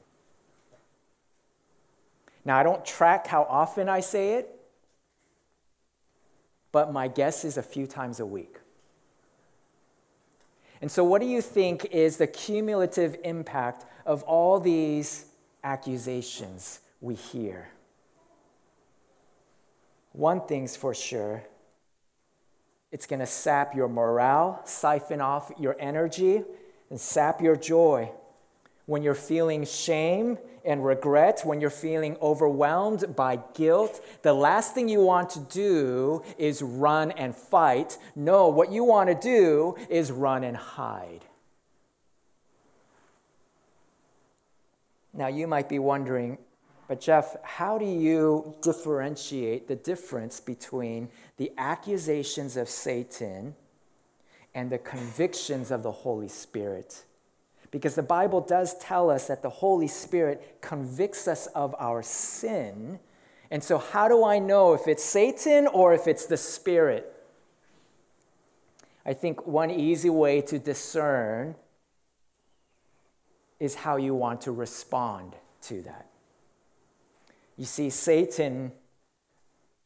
Now, 2.46 2.56
I 2.56 2.62
don't 2.62 2.82
track 2.86 3.26
how 3.26 3.42
often 3.42 3.90
I 3.90 4.00
say 4.00 4.36
it, 4.36 4.48
but 6.72 6.90
my 6.90 7.06
guess 7.06 7.44
is 7.44 7.58
a 7.58 7.62
few 7.62 7.86
times 7.86 8.18
a 8.18 8.24
week. 8.24 8.56
And 10.80 10.90
so, 10.90 11.04
what 11.04 11.20
do 11.20 11.26
you 11.26 11.42
think 11.42 11.84
is 11.92 12.16
the 12.16 12.26
cumulative 12.26 13.18
impact 13.24 13.84
of 14.06 14.22
all 14.22 14.58
these 14.58 15.26
accusations 15.64 16.80
we 17.00 17.14
hear? 17.14 17.68
One 20.12 20.42
thing's 20.42 20.76
for 20.76 20.94
sure 20.94 21.44
it's 22.92 23.06
going 23.06 23.20
to 23.20 23.26
sap 23.26 23.74
your 23.74 23.88
morale, 23.88 24.60
siphon 24.64 25.22
off 25.22 25.50
your 25.58 25.74
energy, 25.80 26.42
and 26.90 27.00
sap 27.00 27.40
your 27.40 27.56
joy. 27.56 28.12
When 28.84 29.02
you're 29.02 29.14
feeling 29.14 29.64
shame 29.64 30.36
and 30.62 30.84
regret, 30.84 31.40
when 31.42 31.60
you're 31.60 31.70
feeling 31.70 32.18
overwhelmed 32.20 33.16
by 33.16 33.38
guilt, 33.54 34.04
the 34.20 34.34
last 34.34 34.74
thing 34.74 34.90
you 34.90 35.00
want 35.00 35.30
to 35.30 35.40
do 35.40 36.22
is 36.36 36.60
run 36.60 37.12
and 37.12 37.34
fight. 37.34 37.96
No, 38.14 38.48
what 38.48 38.70
you 38.70 38.84
want 38.84 39.08
to 39.08 39.14
do 39.14 39.76
is 39.88 40.12
run 40.12 40.44
and 40.44 40.56
hide. 40.56 41.24
Now, 45.14 45.28
you 45.28 45.46
might 45.46 45.68
be 45.68 45.78
wondering, 45.78 46.38
but 46.88 47.00
Jeff, 47.00 47.36
how 47.42 47.78
do 47.78 47.84
you 47.84 48.54
differentiate 48.62 49.68
the 49.68 49.76
difference 49.76 50.40
between 50.40 51.08
the 51.36 51.52
accusations 51.58 52.56
of 52.56 52.68
Satan 52.68 53.54
and 54.54 54.70
the 54.70 54.78
convictions 54.78 55.70
of 55.70 55.82
the 55.82 55.92
Holy 55.92 56.28
Spirit? 56.28 57.04
Because 57.70 57.94
the 57.94 58.02
Bible 58.02 58.40
does 58.40 58.76
tell 58.78 59.10
us 59.10 59.28
that 59.28 59.42
the 59.42 59.48
Holy 59.48 59.88
Spirit 59.88 60.58
convicts 60.60 61.26
us 61.26 61.46
of 61.48 61.74
our 61.78 62.02
sin. 62.02 62.98
And 63.50 63.64
so, 63.64 63.78
how 63.78 64.08
do 64.08 64.24
I 64.24 64.38
know 64.38 64.74
if 64.74 64.86
it's 64.86 65.04
Satan 65.04 65.66
or 65.66 65.94
if 65.94 66.06
it's 66.06 66.26
the 66.26 66.36
Spirit? 66.36 67.10
I 69.04 69.14
think 69.14 69.46
one 69.46 69.70
easy 69.70 70.10
way 70.10 70.42
to 70.42 70.58
discern 70.58 71.54
is 73.62 73.76
how 73.76 73.96
you 73.96 74.12
want 74.12 74.40
to 74.40 74.50
respond 74.50 75.36
to 75.60 75.82
that. 75.82 76.08
You 77.56 77.64
see, 77.64 77.90
Satan 77.90 78.72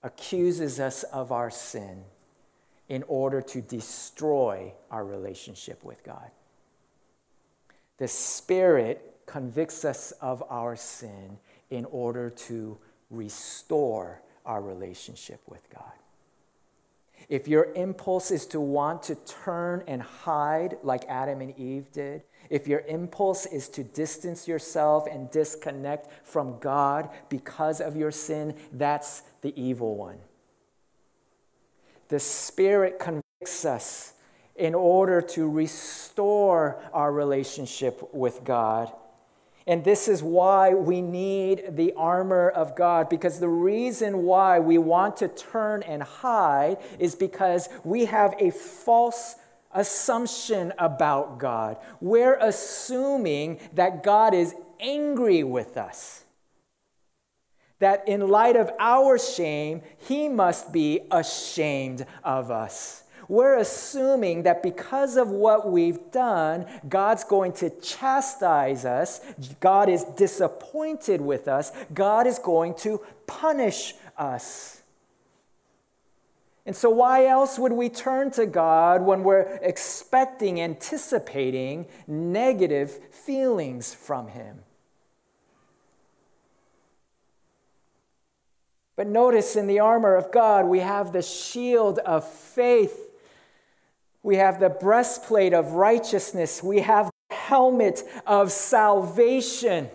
accuses 0.03 0.81
us 0.81 1.03
of 1.03 1.31
our 1.31 1.51
sin 1.51 2.05
in 2.89 3.03
order 3.07 3.43
to 3.43 3.61
destroy 3.61 4.73
our 4.91 5.05
relationship 5.05 5.85
with 5.85 6.03
God. 6.05 6.31
The 7.99 8.09
Spirit 8.09 9.19
convicts 9.27 9.85
us 9.85 10.11
of 10.23 10.43
our 10.49 10.75
sin 10.75 11.37
in 11.69 11.85
order 11.85 12.31
to 12.31 12.79
restore 13.11 14.23
our 14.47 14.62
relationship 14.62 15.43
with 15.47 15.69
God. 15.69 15.83
If 17.29 17.49
your 17.49 17.73
impulse 17.75 18.31
is 18.31 18.47
to 18.47 18.61
want 18.61 19.03
to 19.05 19.17
turn 19.17 19.83
and 19.89 20.01
hide 20.01 20.77
like 20.83 21.05
Adam 21.09 21.41
and 21.41 21.59
Eve 21.59 21.91
did, 21.91 22.23
if 22.51 22.69
your 22.69 22.81
impulse 22.81 23.47
is 23.47 23.69
to 23.71 23.83
distance 23.83 24.47
yourself 24.47 25.09
and 25.11 25.31
disconnect 25.31 26.09
from 26.27 26.59
God 26.61 27.11
because 27.29 27.81
of 27.81 27.97
your 27.97 28.12
sin, 28.12 28.55
that's 28.73 29.23
the 29.41 29.53
evil 29.61 29.97
one. 29.97 30.19
The 32.09 32.21
Spirit 32.21 33.01
convicts 33.01 33.65
us 33.65 34.12
in 34.55 34.75
order 34.75 35.21
to 35.21 35.51
restore 35.51 36.81
our 36.93 37.12
relationship 37.12 38.15
with 38.15 38.45
God. 38.45 38.93
And 39.66 39.83
this 39.83 40.07
is 40.07 40.22
why 40.22 40.74
we 40.74 41.02
need 41.02 41.76
the 41.76 41.92
armor 41.96 42.48
of 42.48 42.76
God, 42.76 43.09
because 43.09 43.40
the 43.40 43.48
reason 43.48 44.22
why 44.22 44.61
we 44.61 44.79
want 44.79 45.16
to 45.16 45.29
turn 45.29 45.83
and 45.83 46.02
hide 46.02 46.79
is 47.00 47.16
because 47.16 47.68
we 47.83 48.05
have 48.05 48.35
a 48.38 48.50
false 48.50 49.35
assumption 49.72 50.72
about 50.79 51.38
God. 51.38 51.79
We're 52.00 52.37
assuming 52.37 53.59
that 53.74 54.05
God 54.05 54.35
is 54.35 54.55
angry 54.79 55.42
with 55.42 55.76
us. 55.76 56.22
That 57.81 58.07
in 58.09 58.29
light 58.29 58.57
of 58.57 58.70
our 58.79 59.18
shame, 59.18 59.83
he 59.98 60.29
must 60.29 60.72
be 60.72 61.00
ashamed 61.11 62.07
of 62.22 62.50
us. 62.50 63.02
We're 63.29 63.59
assuming 63.59 64.45
that 64.45 64.62
because 64.62 65.17
of 65.17 65.29
what 65.29 65.71
we've 65.71 66.11
done, 66.12 66.67
God's 66.89 67.25
going 67.25 67.53
to 67.55 67.71
chastise 67.81 68.85
us. 68.85 69.21
God 69.61 69.89
is 69.89 70.05
disappointed 70.05 71.21
with 71.21 71.49
us. 71.49 71.73
God 71.93 72.27
is 72.27 72.39
going 72.39 72.75
to 72.77 73.01
punish 73.27 73.95
us. 74.17 74.83
And 76.67 76.75
so, 76.75 76.91
why 76.91 77.27
else 77.27 77.61
would 77.61 77.73
we 77.73 77.89
turn 77.89 78.33
to 78.33 78.45
God 78.45 79.03
when 79.03 79.23
we're 79.23 79.59
expecting, 79.62 80.61
anticipating 80.61 81.87
negative 82.09 82.99
feelings 83.12 83.95
from 83.95 84.27
Him? 84.27 84.59
But 88.97 89.07
notice 89.07 89.55
in 89.55 89.67
the 89.67 89.79
armor 89.79 90.17
of 90.17 90.33
God, 90.33 90.67
we 90.67 90.81
have 90.81 91.12
the 91.12 91.23
shield 91.23 91.99
of 92.01 92.29
faith, 92.29 93.06
we 94.27 94.37
have 94.37 94.59
the 94.59 94.69
breastplate 94.69 95.55
of 95.55 95.75
righteousness, 95.75 96.61
we 96.61 96.81
have 96.81 97.09
the 97.31 97.37
helmet 97.37 98.03
of 98.27 98.51
salvation. 98.51 99.89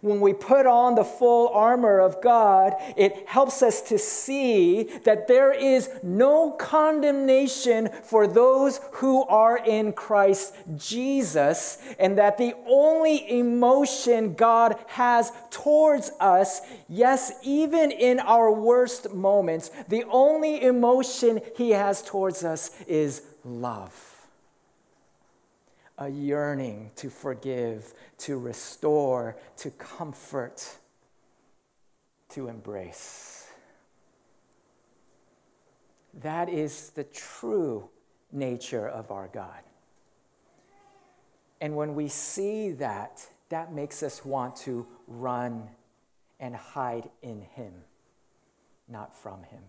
When 0.00 0.20
we 0.20 0.32
put 0.32 0.66
on 0.66 0.94
the 0.94 1.04
full 1.04 1.48
armor 1.48 1.98
of 2.00 2.20
God, 2.22 2.74
it 2.96 3.28
helps 3.28 3.62
us 3.62 3.80
to 3.82 3.98
see 3.98 4.84
that 5.04 5.26
there 5.26 5.52
is 5.52 5.88
no 6.04 6.52
condemnation 6.52 7.88
for 8.04 8.26
those 8.28 8.80
who 8.94 9.24
are 9.24 9.58
in 9.58 9.92
Christ 9.92 10.54
Jesus, 10.76 11.78
and 12.00 12.18
that 12.18 12.38
the 12.38 12.54
only 12.66 13.38
emotion 13.38 14.34
God 14.34 14.76
has 14.86 15.32
towards 15.50 16.10
us, 16.18 16.62
yes, 16.88 17.32
even 17.42 17.90
in 17.90 18.18
our 18.20 18.52
worst 18.52 19.14
moments, 19.14 19.70
the 19.88 20.04
only 20.10 20.62
emotion 20.62 21.40
He 21.56 21.70
has 21.70 22.02
towards 22.02 22.44
us 22.44 22.70
is 22.88 23.22
love 23.44 24.22
a 25.98 26.08
yearning 26.08 26.90
to 26.96 27.10
forgive, 27.10 27.94
to 28.18 28.38
restore, 28.38 29.36
to 29.56 29.70
comfort, 29.70 30.78
to 32.30 32.48
embrace. 32.48 33.46
That 36.14 36.48
is 36.48 36.90
the 36.90 37.04
true 37.04 37.88
nature 38.32 38.88
of 38.88 39.10
our 39.10 39.28
God. 39.28 39.62
And 41.60 41.76
when 41.76 41.94
we 41.94 42.08
see 42.08 42.72
that, 42.72 43.24
that 43.50 43.72
makes 43.72 44.02
us 44.02 44.24
want 44.24 44.56
to 44.56 44.86
run 45.06 45.68
and 46.40 46.56
hide 46.56 47.08
in 47.22 47.42
Him, 47.42 47.72
not 48.88 49.16
from 49.16 49.44
Him. 49.44 49.62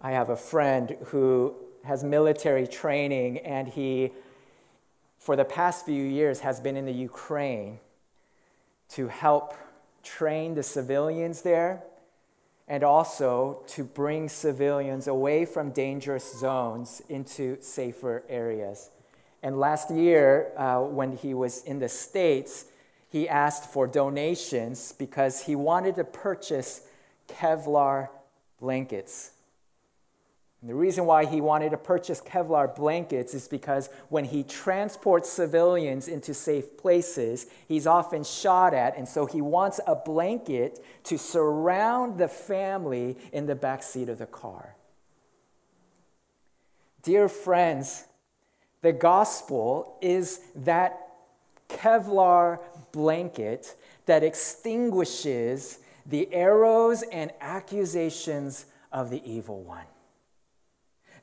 I 0.00 0.12
have 0.12 0.30
a 0.30 0.36
friend 0.36 0.96
who 1.06 1.54
has 1.84 2.02
military 2.02 2.66
training, 2.66 3.38
and 3.38 3.68
he, 3.68 4.12
for 5.18 5.36
the 5.36 5.44
past 5.44 5.84
few 5.84 6.02
years, 6.02 6.40
has 6.40 6.58
been 6.58 6.76
in 6.76 6.86
the 6.86 6.92
Ukraine 6.92 7.80
to 8.90 9.08
help 9.08 9.54
train 10.02 10.54
the 10.54 10.62
civilians 10.62 11.42
there 11.42 11.82
and 12.66 12.82
also 12.82 13.62
to 13.66 13.84
bring 13.84 14.28
civilians 14.28 15.06
away 15.06 15.44
from 15.44 15.70
dangerous 15.70 16.38
zones 16.38 17.02
into 17.08 17.60
safer 17.60 18.22
areas. 18.28 18.90
And 19.42 19.58
last 19.58 19.90
year, 19.90 20.52
uh, 20.56 20.80
when 20.80 21.16
he 21.16 21.34
was 21.34 21.62
in 21.64 21.78
the 21.78 21.88
States, 21.88 22.66
he 23.08 23.28
asked 23.28 23.70
for 23.70 23.86
donations 23.86 24.92
because 24.92 25.42
he 25.42 25.56
wanted 25.56 25.96
to 25.96 26.04
purchase 26.04 26.82
Kevlar 27.28 28.08
blankets 28.60 29.32
and 30.60 30.68
the 30.68 30.74
reason 30.74 31.06
why 31.06 31.24
he 31.24 31.40
wanted 31.40 31.70
to 31.70 31.78
purchase 31.78 32.20
Kevlar 32.20 32.74
blankets 32.74 33.32
is 33.32 33.48
because 33.48 33.88
when 34.10 34.26
he 34.26 34.42
transports 34.42 35.30
civilians 35.30 36.06
into 36.06 36.34
safe 36.34 36.76
places, 36.76 37.46
he's 37.66 37.86
often 37.86 38.24
shot 38.24 38.74
at, 38.74 38.96
and 38.98 39.08
so 39.08 39.24
he 39.24 39.40
wants 39.40 39.80
a 39.86 39.94
blanket 39.94 40.84
to 41.04 41.16
surround 41.16 42.18
the 42.18 42.28
family 42.28 43.16
in 43.32 43.46
the 43.46 43.54
back 43.54 43.82
seat 43.82 44.10
of 44.10 44.18
the 44.18 44.26
car. 44.26 44.76
Dear 47.02 47.30
friends, 47.30 48.04
the 48.82 48.92
gospel 48.92 49.96
is 50.02 50.40
that 50.54 51.06
Kevlar 51.70 52.58
blanket 52.92 53.76
that 54.04 54.22
extinguishes 54.22 55.78
the 56.04 56.30
arrows 56.34 57.02
and 57.10 57.32
accusations 57.40 58.66
of 58.92 59.08
the 59.08 59.22
evil 59.24 59.62
one. 59.62 59.86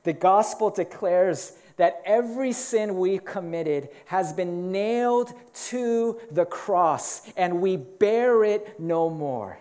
The 0.08 0.14
gospel 0.14 0.70
declares 0.70 1.52
that 1.76 2.00
every 2.06 2.52
sin 2.52 2.96
we 2.96 3.18
committed 3.18 3.90
has 4.06 4.32
been 4.32 4.72
nailed 4.72 5.34
to 5.66 6.18
the 6.30 6.46
cross 6.46 7.30
and 7.36 7.60
we 7.60 7.76
bear 7.76 8.42
it 8.42 8.80
no 8.80 9.10
more. 9.10 9.58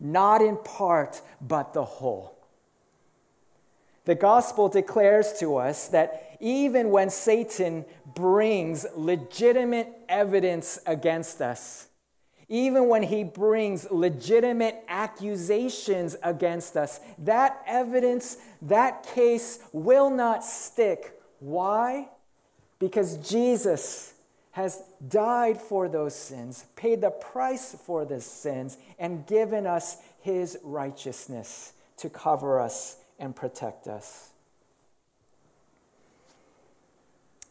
not 0.00 0.40
in 0.40 0.56
part, 0.56 1.20
but 1.38 1.74
the 1.74 1.84
whole. 1.84 2.34
The 4.06 4.14
gospel 4.14 4.70
declares 4.70 5.34
to 5.40 5.56
us 5.56 5.88
that 5.88 6.38
even 6.40 6.88
when 6.88 7.10
Satan 7.10 7.84
brings 8.14 8.86
legitimate 8.96 9.92
evidence 10.08 10.78
against 10.86 11.42
us, 11.42 11.88
even 12.48 12.88
when 12.88 13.02
he 13.02 13.24
brings 13.24 13.90
legitimate 13.90 14.84
accusations 14.88 16.16
against 16.22 16.76
us, 16.76 17.00
that 17.18 17.62
evidence, 17.66 18.36
that 18.62 19.06
case 19.14 19.60
will 19.72 20.10
not 20.10 20.44
stick. 20.44 21.20
Why? 21.40 22.08
Because 22.78 23.16
Jesus 23.28 24.14
has 24.52 24.82
died 25.08 25.60
for 25.60 25.88
those 25.88 26.14
sins, 26.14 26.66
paid 26.76 27.00
the 27.00 27.10
price 27.10 27.74
for 27.84 28.04
the 28.04 28.20
sins, 28.20 28.78
and 28.98 29.26
given 29.26 29.66
us 29.66 29.96
his 30.20 30.58
righteousness 30.62 31.72
to 31.96 32.08
cover 32.08 32.60
us 32.60 32.96
and 33.18 33.34
protect 33.34 33.88
us. 33.88 34.30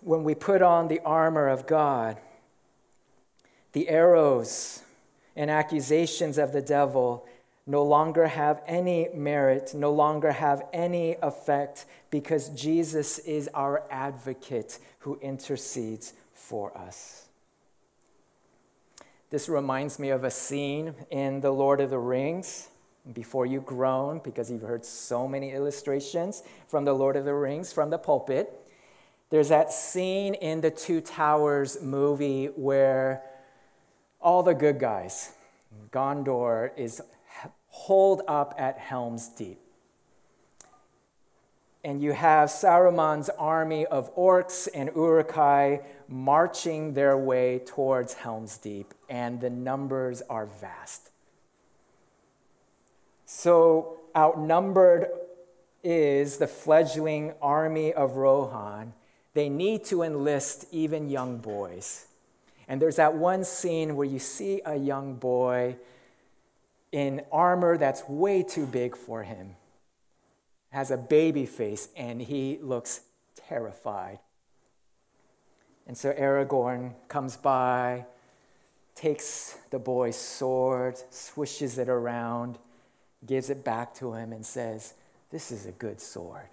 When 0.02 0.24
we 0.24 0.36
put 0.36 0.62
on 0.62 0.88
the 0.88 1.00
armor 1.02 1.48
of 1.48 1.66
God, 1.66 2.20
the 3.74 3.90
arrows 3.90 4.82
and 5.36 5.52
accusations 5.52 6.38
of 6.38 6.54
the 6.54 6.62
devil 6.62 7.28
no 7.66 7.84
longer 7.84 8.28
have 8.28 8.62
any 8.68 9.10
merit, 9.14 9.74
no 9.74 9.92
longer 9.92 10.32
have 10.32 10.64
any 10.74 11.16
effect, 11.22 11.86
because 12.10 12.50
Jesus 12.50 13.20
is 13.20 13.50
our 13.54 13.84
advocate 13.90 14.80
who 15.00 15.18
intercedes 15.22 16.14
for 16.34 16.78
us. 16.78 17.26
This 19.30 19.50
reminds 19.50 19.98
me 19.98 20.10
of 20.10 20.24
a 20.24 20.30
scene 20.30 20.94
in 21.10 21.42
The 21.42 21.52
Lord 21.52 21.82
of 21.82 21.90
the 21.90 22.00
Rings. 22.00 22.70
Before 23.14 23.46
you 23.46 23.60
groan, 23.60 24.22
because 24.24 24.52
you've 24.52 24.62
heard 24.62 24.86
so 24.86 25.28
many 25.28 25.52
illustrations 25.52 26.44
from 26.68 26.86
The 26.86 26.94
Lord 26.94 27.16
of 27.16 27.26
the 27.26 27.34
Rings 27.34 27.74
from 27.74 27.90
the 27.90 27.98
pulpit, 27.98 28.54
there's 29.30 29.50
that 29.50 29.74
scene 29.74 30.36
in 30.36 30.62
the 30.62 30.70
Two 30.70 31.02
Towers 31.02 31.82
movie 31.82 32.46
where 32.46 33.24
all 34.24 34.42
the 34.42 34.56
good 34.56 34.80
guys, 34.80 35.34
Gondor, 35.92 36.72
is 36.78 37.02
holed 37.68 38.22
up 38.28 38.56
at 38.58 38.80
Helm's 38.80 39.28
Deep 39.28 39.60
and 41.84 42.02
you 42.02 42.14
have 42.14 42.50
Saruman's 42.50 43.30
army 43.38 43.86
of 43.86 44.16
orcs 44.16 44.70
and 44.74 44.90
Uruk-hai 44.96 45.82
marching 46.08 46.94
their 46.94 47.18
way 47.18 47.60
towards 47.60 48.14
Helm's 48.14 48.58
Deep, 48.58 48.94
and 49.10 49.42
the 49.42 49.50
numbers 49.50 50.22
are 50.30 50.46
vast. 50.46 51.12
So, 53.26 53.98
outnumbered 54.16 55.08
is 55.84 56.38
the 56.38 56.48
fledgling 56.48 57.34
army 57.42 57.92
of 57.92 58.16
Rohan. 58.16 58.94
They 59.34 59.50
need 59.50 59.84
to 59.86 60.04
enlist 60.04 60.66
even 60.72 61.10
young 61.10 61.40
boys. 61.40 62.06
And 62.74 62.82
there's 62.82 62.96
that 62.96 63.14
one 63.14 63.44
scene 63.44 63.96
where 63.96 64.08
you 64.08 64.18
see 64.18 64.60
a 64.66 64.76
young 64.76 65.14
boy 65.14 65.76
in 66.92 67.22
armor 67.32 67.78
that's 67.78 68.10
way 68.10 68.42
too 68.42 68.66
big 68.66 68.98
for 68.98 69.22
him 69.22 69.56
has 70.72 70.90
a 70.90 70.98
baby 70.98 71.46
face 71.46 71.90
and 71.96 72.20
he 72.20 72.58
looks 72.64 73.02
terrified. 73.48 74.18
And 75.86 75.96
so 75.96 76.14
Aragorn 76.14 76.96
comes 77.10 77.38
by, 77.38 78.08
takes 78.96 79.56
the 79.70 79.78
boy's 79.78 80.16
sword, 80.16 80.98
swishes 81.12 81.78
it 81.78 81.90
around, 81.90 82.58
gives 83.24 83.52
it 83.52 83.64
back 83.64 83.94
to 83.98 84.16
him, 84.16 84.34
and 84.34 84.44
says, 84.44 84.96
This 85.30 85.52
is 85.52 85.68
a 85.68 85.72
good 85.74 86.02
sword. 86.02 86.50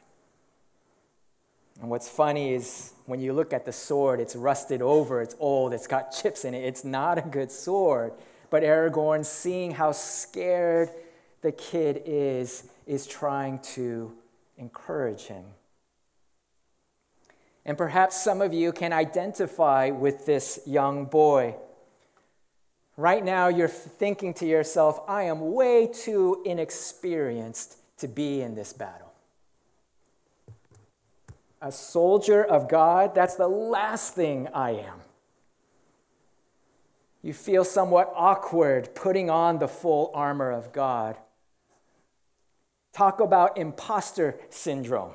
And 1.81 1.88
what's 1.88 2.09
funny 2.09 2.53
is 2.53 2.93
when 3.07 3.21
you 3.21 3.33
look 3.33 3.53
at 3.53 3.64
the 3.64 3.73
sword, 3.73 4.21
it's 4.21 4.37
rusted 4.37 4.83
over, 4.83 5.23
it's 5.23 5.35
old, 5.38 5.73
it's 5.73 5.87
got 5.87 6.11
chips 6.11 6.45
in 6.45 6.55
it. 6.55 6.64
It's 6.64 6.85
not 6.85 7.19
a 7.19 7.23
good 7.23 7.51
sword. 7.51 8.12
But 8.51 8.62
Aragorn, 8.62 9.25
seeing 9.25 9.71
how 9.71 9.93
scared 9.93 10.90
the 11.40 11.53
kid 11.53 12.03
is, 12.05 12.69
is 12.87 13.07
trying 13.07 13.61
to 13.61 14.12
encourage 14.59 15.23
him. 15.23 15.45
And 17.64 17.79
perhaps 17.79 18.23
some 18.23 18.43
of 18.43 18.53
you 18.53 18.73
can 18.73 18.93
identify 18.93 19.90
with 19.90 20.27
this 20.27 20.61
young 20.66 21.07
boy. 21.07 21.55
Right 22.97 23.25
now, 23.25 23.49
you're 23.49 23.69
thinking 23.69 24.35
to 24.35 24.47
yourself, 24.47 25.01
I 25.09 25.25
am 25.25 25.53
way 25.53 25.87
too 25.87 26.43
inexperienced 26.45 27.77
to 27.99 28.09
be 28.09 28.43
in 28.43 28.55
this 28.55 28.73
battle. 28.73 29.10
A 31.61 31.70
soldier 31.70 32.42
of 32.42 32.68
God, 32.68 33.14
that's 33.14 33.35
the 33.35 33.49
last 33.49 34.14
thing 34.14 34.49
I 34.55 34.70
am. 34.70 35.01
You 37.23 37.35
feel 37.35 37.64
somewhat 37.64 38.12
awkward 38.14 38.94
putting 38.94 39.29
on 39.29 39.59
the 39.59 39.68
full 39.68 40.11
armor 40.14 40.51
of 40.51 40.73
God. 40.73 41.16
Talk 42.92 43.20
about 43.20 43.59
imposter 43.59 44.40
syndrome. 44.49 45.12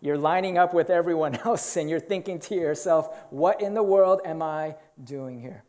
You're 0.00 0.18
lining 0.18 0.58
up 0.58 0.74
with 0.74 0.90
everyone 0.90 1.34
else 1.44 1.76
and 1.76 1.88
you're 1.88 2.00
thinking 2.00 2.38
to 2.40 2.54
yourself, 2.54 3.14
what 3.30 3.60
in 3.60 3.74
the 3.74 3.82
world 3.82 4.20
am 4.24 4.42
I 4.42 4.76
doing 5.02 5.40
here? 5.40 5.64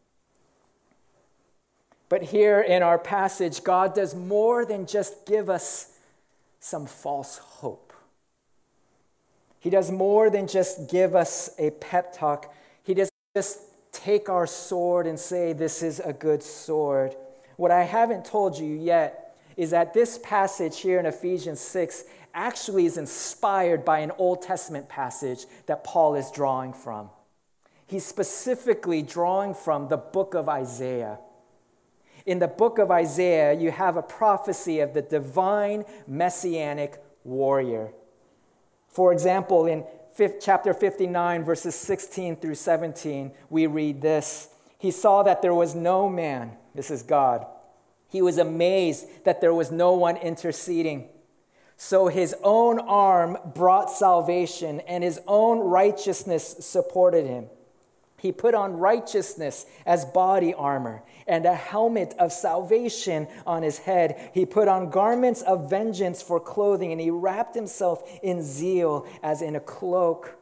But 2.08 2.22
here 2.22 2.62
in 2.62 2.84
our 2.84 3.00
passage, 3.00 3.64
God 3.64 3.96
does 3.96 4.16
more 4.16 4.66
than 4.66 4.86
just 4.86 5.26
give 5.26 5.50
us 5.50 5.92
some 6.60 6.86
false 6.86 7.38
hope. 7.38 7.85
He 9.66 9.72
does 9.72 9.90
more 9.90 10.30
than 10.30 10.46
just 10.46 10.92
give 10.92 11.16
us 11.16 11.50
a 11.58 11.72
pep 11.72 12.14
talk. 12.14 12.54
He 12.84 12.94
doesn't 12.94 13.12
just 13.36 13.62
take 13.92 14.30
our 14.30 14.46
sword 14.46 15.08
and 15.08 15.20
say, 15.20 15.54
This 15.54 15.82
is 15.82 16.00
a 16.00 16.14
good 16.14 16.44
sword. 16.44 17.16
What 17.56 17.72
I 17.72 17.82
haven't 17.82 18.26
told 18.26 18.60
you 18.60 18.72
yet 18.76 19.36
is 19.58 19.72
that 19.72 19.92
this 19.92 20.20
passage 20.20 20.82
here 20.82 21.00
in 21.00 21.08
Ephesians 21.08 21.62
6 21.62 22.04
actually 22.36 22.86
is 22.86 23.00
inspired 23.00 23.84
by 23.84 24.02
an 24.02 24.12
Old 24.20 24.44
Testament 24.44 24.88
passage 24.88 25.48
that 25.66 25.84
Paul 25.84 26.14
is 26.14 26.30
drawing 26.30 26.72
from. 26.72 27.10
He's 27.88 28.06
specifically 28.06 29.02
drawing 29.02 29.56
from 29.56 29.88
the 29.88 29.98
book 29.98 30.36
of 30.36 30.48
Isaiah. 30.48 31.18
In 32.28 32.38
the 32.38 32.48
book 32.48 32.78
of 32.78 32.92
Isaiah, 32.92 33.54
you 33.54 33.72
have 33.72 33.98
a 33.98 34.04
prophecy 34.04 34.82
of 34.82 34.94
the 34.94 35.02
divine 35.02 35.86
messianic 36.06 37.02
warrior. 37.24 37.94
For 38.96 39.14
example, 39.14 39.68
in 39.68 39.86
chapter 40.42 40.74
59, 40.74 41.44
verses 41.44 41.76
16 41.76 42.38
through 42.38 42.56
17, 42.56 43.32
we 43.52 43.68
read 43.68 44.02
this 44.02 44.50
He 44.80 44.90
saw 44.90 45.22
that 45.24 45.44
there 45.44 45.54
was 45.54 45.76
no 45.76 46.10
man, 46.10 46.58
this 46.74 46.90
is 46.90 47.04
God 47.04 47.46
he 48.16 48.22
was 48.22 48.38
amazed 48.38 49.26
that 49.26 49.42
there 49.42 49.54
was 49.54 49.72
no 49.72 49.94
one 49.94 50.16
interceding. 50.16 51.10
So 51.76 52.08
his 52.08 52.34
own 52.44 52.80
arm 52.80 53.38
brought 53.54 53.92
salvation, 53.92 54.80
and 54.88 55.04
his 55.04 55.20
own 55.28 55.60
righteousness 55.60 56.56
supported 56.62 57.26
him. 57.26 57.48
He 58.26 58.32
put 58.32 58.56
on 58.56 58.78
righteousness 58.78 59.68
as 59.86 60.04
body 60.04 60.52
armor 60.56 61.04
and 61.28 61.46
a 61.46 61.54
helmet 61.54 62.16
of 62.18 62.32
salvation 62.32 63.28
on 63.46 63.62
his 63.62 63.78
head. 63.78 64.32
He 64.34 64.48
put 64.48 64.68
on 64.68 64.90
garments 64.90 65.44
of 65.44 65.70
vengeance 65.70 66.24
for 66.24 66.40
clothing, 66.40 66.92
and 66.92 67.00
he 67.00 67.12
wrapped 67.12 67.54
himself 67.54 68.02
in 68.24 68.42
zeal 68.42 69.06
as 69.22 69.44
in 69.44 69.56
a 69.56 69.60
cloak. 69.60 70.40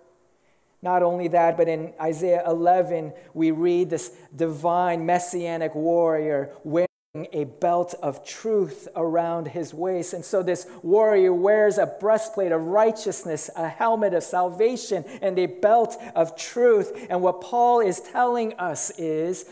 Not 0.82 1.04
only 1.04 1.28
that, 1.28 1.58
but 1.58 1.68
in 1.68 1.94
Isaiah 2.00 2.44
11, 2.48 3.12
we 3.34 3.52
read 3.52 3.90
this 3.90 4.12
divine 4.34 5.06
messianic 5.06 5.76
warrior 5.76 6.54
wearing 6.64 6.88
a 7.16 7.44
belt 7.44 7.94
of 8.02 8.26
truth 8.26 8.88
around 8.96 9.48
his 9.48 9.72
waist. 9.72 10.14
And 10.14 10.26
so 10.26 10.42
this 10.42 10.66
warrior 10.82 11.32
wears 11.32 11.78
a 11.78 11.86
breastplate 11.86 12.52
of 12.52 12.66
righteousness, 12.66 13.52
a 13.56 13.70
helmet 13.70 14.16
of 14.16 14.24
salvation, 14.24 15.06
and 15.22 15.38
a 15.38 15.46
belt 15.46 15.96
of 16.16 16.36
truth. 16.36 17.06
And 17.12 17.22
what 17.22 17.40
Paul 17.40 17.82
is 17.82 18.00
telling 18.00 18.54
us 18.58 18.90
is 18.98 19.46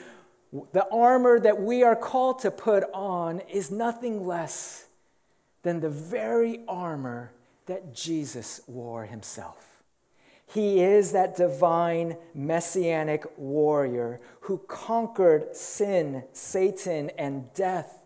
the 0.74 0.88
armor 0.92 1.40
that 1.40 1.62
we 1.62 1.84
are 1.84 1.96
called 1.96 2.40
to 2.40 2.50
put 2.50 2.84
on 2.96 3.42
is 3.42 3.70
nothing 3.70 4.26
less 4.26 4.88
than 5.62 5.82
the 5.82 5.90
very 5.90 6.62
armor 6.68 7.32
that 7.68 7.94
Jesus 7.94 8.62
wore 8.66 9.06
himself. 9.06 9.71
He 10.54 10.82
is 10.82 11.14
that 11.14 11.38
divine 11.38 12.18
messianic 12.34 13.26
warrior 13.38 14.20
who 14.41 14.58
conquered 14.68 15.56
sin, 15.56 16.26
Satan, 16.34 17.10
and 17.18 17.54
death. 17.54 17.99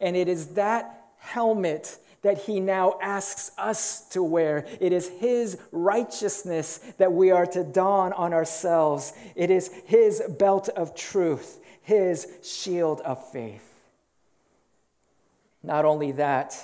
And 0.00 0.16
it 0.16 0.26
is 0.26 0.48
that 0.54 1.04
helmet 1.18 1.98
that 2.22 2.38
he 2.38 2.58
now 2.58 2.98
asks 3.00 3.52
us 3.56 4.08
to 4.08 4.24
wear. 4.24 4.66
It 4.80 4.92
is 4.92 5.08
his 5.08 5.56
righteousness 5.70 6.78
that 6.98 7.12
we 7.12 7.30
are 7.30 7.46
to 7.46 7.62
don 7.62 8.12
on 8.14 8.32
ourselves. 8.32 9.12
It 9.36 9.50
is 9.50 9.70
his 9.86 10.20
belt 10.38 10.68
of 10.70 10.96
truth, 10.96 11.60
his 11.82 12.26
shield 12.42 13.02
of 13.02 13.24
faith. 13.30 13.72
Not 15.62 15.84
only 15.84 16.10
that, 16.12 16.56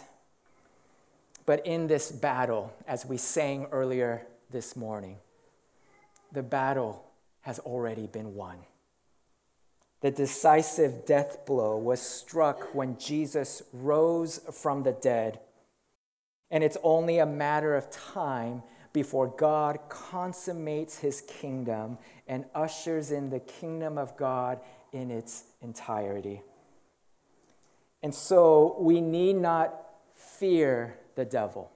but 1.46 1.64
in 1.64 1.86
this 1.86 2.10
battle, 2.10 2.72
as 2.88 3.06
we 3.06 3.16
sang 3.16 3.66
earlier 3.70 4.26
this 4.50 4.76
morning, 4.76 5.16
the 6.32 6.42
battle 6.42 7.04
has 7.42 7.58
already 7.60 8.06
been 8.06 8.34
won. 8.34 8.58
The 10.00 10.10
decisive 10.10 11.04
death 11.04 11.44
blow 11.46 11.76
was 11.76 12.00
struck 12.00 12.74
when 12.74 12.98
Jesus 12.98 13.62
rose 13.72 14.40
from 14.52 14.82
the 14.82 14.92
dead. 14.92 15.40
And 16.50 16.64
it's 16.64 16.78
only 16.82 17.18
a 17.18 17.26
matter 17.26 17.76
of 17.76 17.90
time 17.90 18.62
before 18.92 19.28
God 19.28 19.78
consummates 19.88 20.98
his 20.98 21.20
kingdom 21.20 21.98
and 22.26 22.44
ushers 22.54 23.10
in 23.10 23.30
the 23.30 23.40
kingdom 23.40 23.98
of 23.98 24.16
God 24.16 24.58
in 24.92 25.10
its 25.10 25.44
entirety. 25.60 26.42
And 28.02 28.14
so 28.14 28.76
we 28.80 29.00
need 29.00 29.36
not 29.36 29.74
fear 30.16 30.96
the 31.14 31.24
devil. 31.24 31.70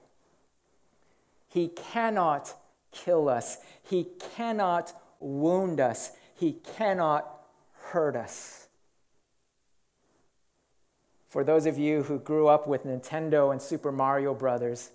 He 1.47 1.69
cannot 1.69 2.53
kill 2.95 3.29
us, 3.29 3.57
he 3.83 4.07
cannot 4.35 4.93
wound 5.19 5.79
us, 5.79 6.13
he 6.35 6.53
cannot 6.77 7.29
hurt 7.73 8.15
us. 8.15 8.67
For 11.27 11.43
those 11.43 11.65
of 11.65 11.77
you 11.77 12.03
who 12.03 12.17
grew 12.17 12.47
up 12.47 12.65
with 12.65 12.85
Nintendo 12.85 13.51
and 13.51 13.61
Super 13.61 13.91
Mario 13.91 14.33
Brothers, 14.33 14.91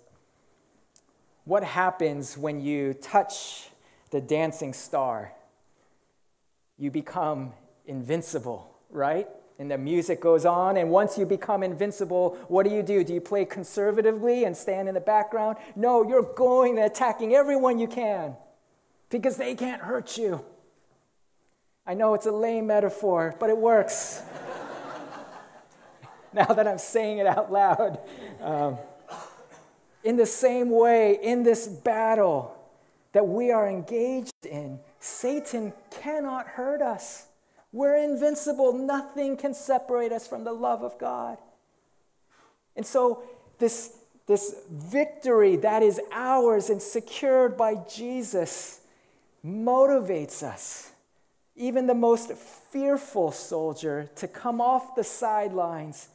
what 1.45 1.63
happens 1.63 2.37
when 2.37 2.61
you 2.61 2.93
touch 2.93 3.69
the 4.09 4.19
dancing 4.19 4.73
star? 4.73 5.33
You 6.77 6.89
become 6.89 7.53
invincible, 7.85 8.75
right? 8.89 9.27
And 9.61 9.69
the 9.69 9.77
music 9.77 10.19
goes 10.19 10.43
on, 10.43 10.75
and 10.75 10.89
once 10.89 11.19
you 11.19 11.25
become 11.27 11.61
invincible, 11.61 12.35
what 12.47 12.67
do 12.67 12.73
you 12.73 12.81
do? 12.81 13.03
Do 13.03 13.13
you 13.13 13.21
play 13.21 13.45
conservatively 13.45 14.43
and 14.43 14.57
stand 14.57 14.87
in 14.87 14.95
the 14.95 14.99
background? 14.99 15.57
No, 15.75 16.01
you're 16.01 16.33
going 16.33 16.79
and 16.79 16.87
attacking 16.87 17.35
everyone 17.35 17.77
you 17.77 17.85
can 17.85 18.35
because 19.11 19.37
they 19.37 19.53
can't 19.53 19.83
hurt 19.83 20.17
you. 20.17 20.43
I 21.85 21.93
know 21.93 22.15
it's 22.15 22.25
a 22.25 22.31
lame 22.31 22.65
metaphor, 22.65 23.35
but 23.39 23.51
it 23.51 23.57
works. 23.57 24.23
now 26.33 26.45
that 26.45 26.67
I'm 26.67 26.79
saying 26.79 27.19
it 27.19 27.27
out 27.27 27.51
loud. 27.51 27.99
Um, 28.41 28.79
in 30.03 30.17
the 30.17 30.25
same 30.25 30.71
way, 30.71 31.19
in 31.21 31.43
this 31.43 31.67
battle 31.67 32.57
that 33.11 33.27
we 33.27 33.51
are 33.51 33.69
engaged 33.69 34.43
in, 34.43 34.79
Satan 34.99 35.71
cannot 35.91 36.47
hurt 36.47 36.81
us. 36.81 37.27
We're 37.71 37.95
invincible. 37.95 38.73
Nothing 38.73 39.37
can 39.37 39.53
separate 39.53 40.11
us 40.11 40.27
from 40.27 40.43
the 40.43 40.53
love 40.53 40.83
of 40.83 40.97
God. 40.97 41.37
And 42.75 42.85
so, 42.85 43.23
this, 43.59 43.97
this 44.27 44.55
victory 44.69 45.55
that 45.57 45.83
is 45.83 45.99
ours 46.11 46.69
and 46.69 46.81
secured 46.81 47.57
by 47.57 47.75
Jesus 47.89 48.81
motivates 49.45 50.43
us, 50.43 50.91
even 51.55 51.87
the 51.87 51.93
most 51.93 52.31
fearful 52.33 53.31
soldier, 53.31 54.09
to 54.15 54.27
come 54.27 54.61
off 54.61 54.95
the 54.95 55.03
sidelines 55.03 56.09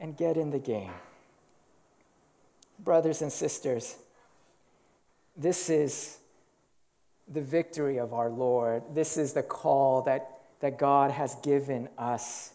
and 0.00 0.16
get 0.16 0.36
in 0.36 0.50
the 0.50 0.58
game 0.58 0.92
brothers 2.78 3.22
and 3.22 3.32
sisters, 3.32 3.96
this 5.36 5.70
is 5.70 6.18
the 7.26 7.40
victory 7.40 7.98
of 7.98 8.12
our 8.12 8.28
Lord. 8.28 8.82
This 8.92 9.16
is 9.16 9.32
the 9.32 9.42
call 9.42 10.02
that, 10.02 10.33
that 10.60 10.78
God 10.78 11.10
has 11.10 11.34
given 11.36 11.88
us. 11.98 12.52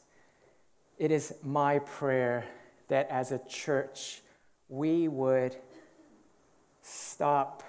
It 0.98 1.12
is 1.12 1.34
my 1.44 1.80
prayer 1.80 2.46
that 2.88 3.10
as 3.10 3.32
a 3.32 3.40
church, 3.48 4.22
we 4.68 5.08
would 5.08 5.56
stop 6.82 7.64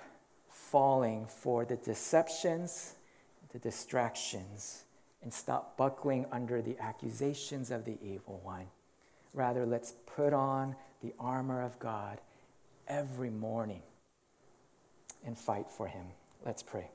falling 0.49 1.27
for 1.27 1.65
the 1.65 1.77
deceptions, 1.77 2.95
the 3.53 3.59
distractions, 3.59 4.85
and 5.23 5.33
stop 5.33 5.77
buckling 5.77 6.27
under 6.33 6.63
the 6.63 6.79
accusations 6.79 7.71
of 7.71 7.85
the 7.85 7.99
evil 8.03 8.41
one. 8.43 8.67
Rather, 9.35 9.67
let's 9.67 9.95
put 10.07 10.33
on 10.33 10.75
the 11.03 11.13
armor 11.19 11.63
of 11.63 11.79
God 11.79 12.21
every 12.89 13.31
morning 13.31 13.83
and 15.25 15.37
fight 15.37 15.71
for 15.71 15.87
him. 15.87 16.07
Let's 16.45 16.63
pray. 16.63 16.91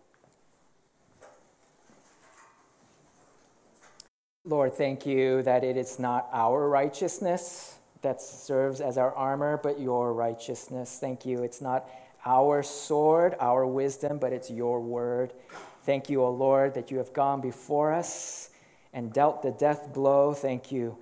Lord, 4.47 4.75
thank 4.75 5.07
you 5.07 5.41
that 5.41 5.63
it 5.63 5.75
is 5.75 5.97
not 5.97 6.29
our 6.31 6.69
righteousness 6.69 7.79
that 8.03 8.21
serves 8.21 8.79
as 8.79 8.95
our 8.95 9.11
armor, 9.15 9.59
but 9.61 9.79
your 9.79 10.13
righteousness. 10.13 10.99
Thank 11.01 11.25
you. 11.25 11.41
It's 11.41 11.61
not 11.61 11.89
our 12.27 12.61
sword, 12.61 13.35
our 13.39 13.65
wisdom, 13.65 14.19
but 14.19 14.33
it's 14.33 14.51
your 14.51 14.79
word. 14.81 15.33
Thank 15.81 16.11
you, 16.11 16.21
O 16.21 16.29
Lord, 16.29 16.75
that 16.75 16.91
you 16.91 16.99
have 16.99 17.11
gone 17.11 17.41
before 17.41 17.91
us 17.91 18.51
and 18.93 19.11
dealt 19.11 19.41
the 19.41 19.49
death 19.49 19.91
blow. 19.95 20.35
Thank 20.35 20.71
you 20.71 20.95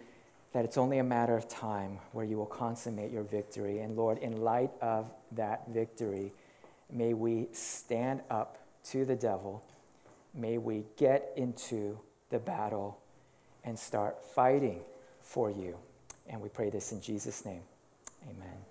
that 0.53 0.63
it's 0.63 0.77
only 0.77 0.99
a 0.99 1.03
matter 1.03 1.35
of 1.35 1.49
time 1.49 1.99
where 2.13 2.23
you 2.23 2.37
will 2.37 2.45
consummate 2.45 3.11
your 3.11 3.23
victory. 3.23 3.79
And 3.79 3.97
Lord, 3.97 4.19
in 4.19 4.41
light 4.41 4.71
of 4.81 5.11
that 5.33 5.67
victory, 5.67 6.31
may 6.89 7.13
we 7.13 7.49
stand 7.51 8.21
up 8.29 8.57
to 8.85 9.03
the 9.03 9.17
devil. 9.17 9.65
May 10.33 10.57
we 10.57 10.85
get 10.95 11.33
into 11.35 11.99
the 12.29 12.39
battle 12.39 13.02
and 13.63 13.77
start 13.77 14.23
fighting 14.23 14.81
for 15.21 15.49
you. 15.49 15.75
And 16.29 16.41
we 16.41 16.49
pray 16.49 16.69
this 16.69 16.91
in 16.91 17.01
Jesus' 17.01 17.45
name. 17.45 17.61
Amen. 18.23 18.62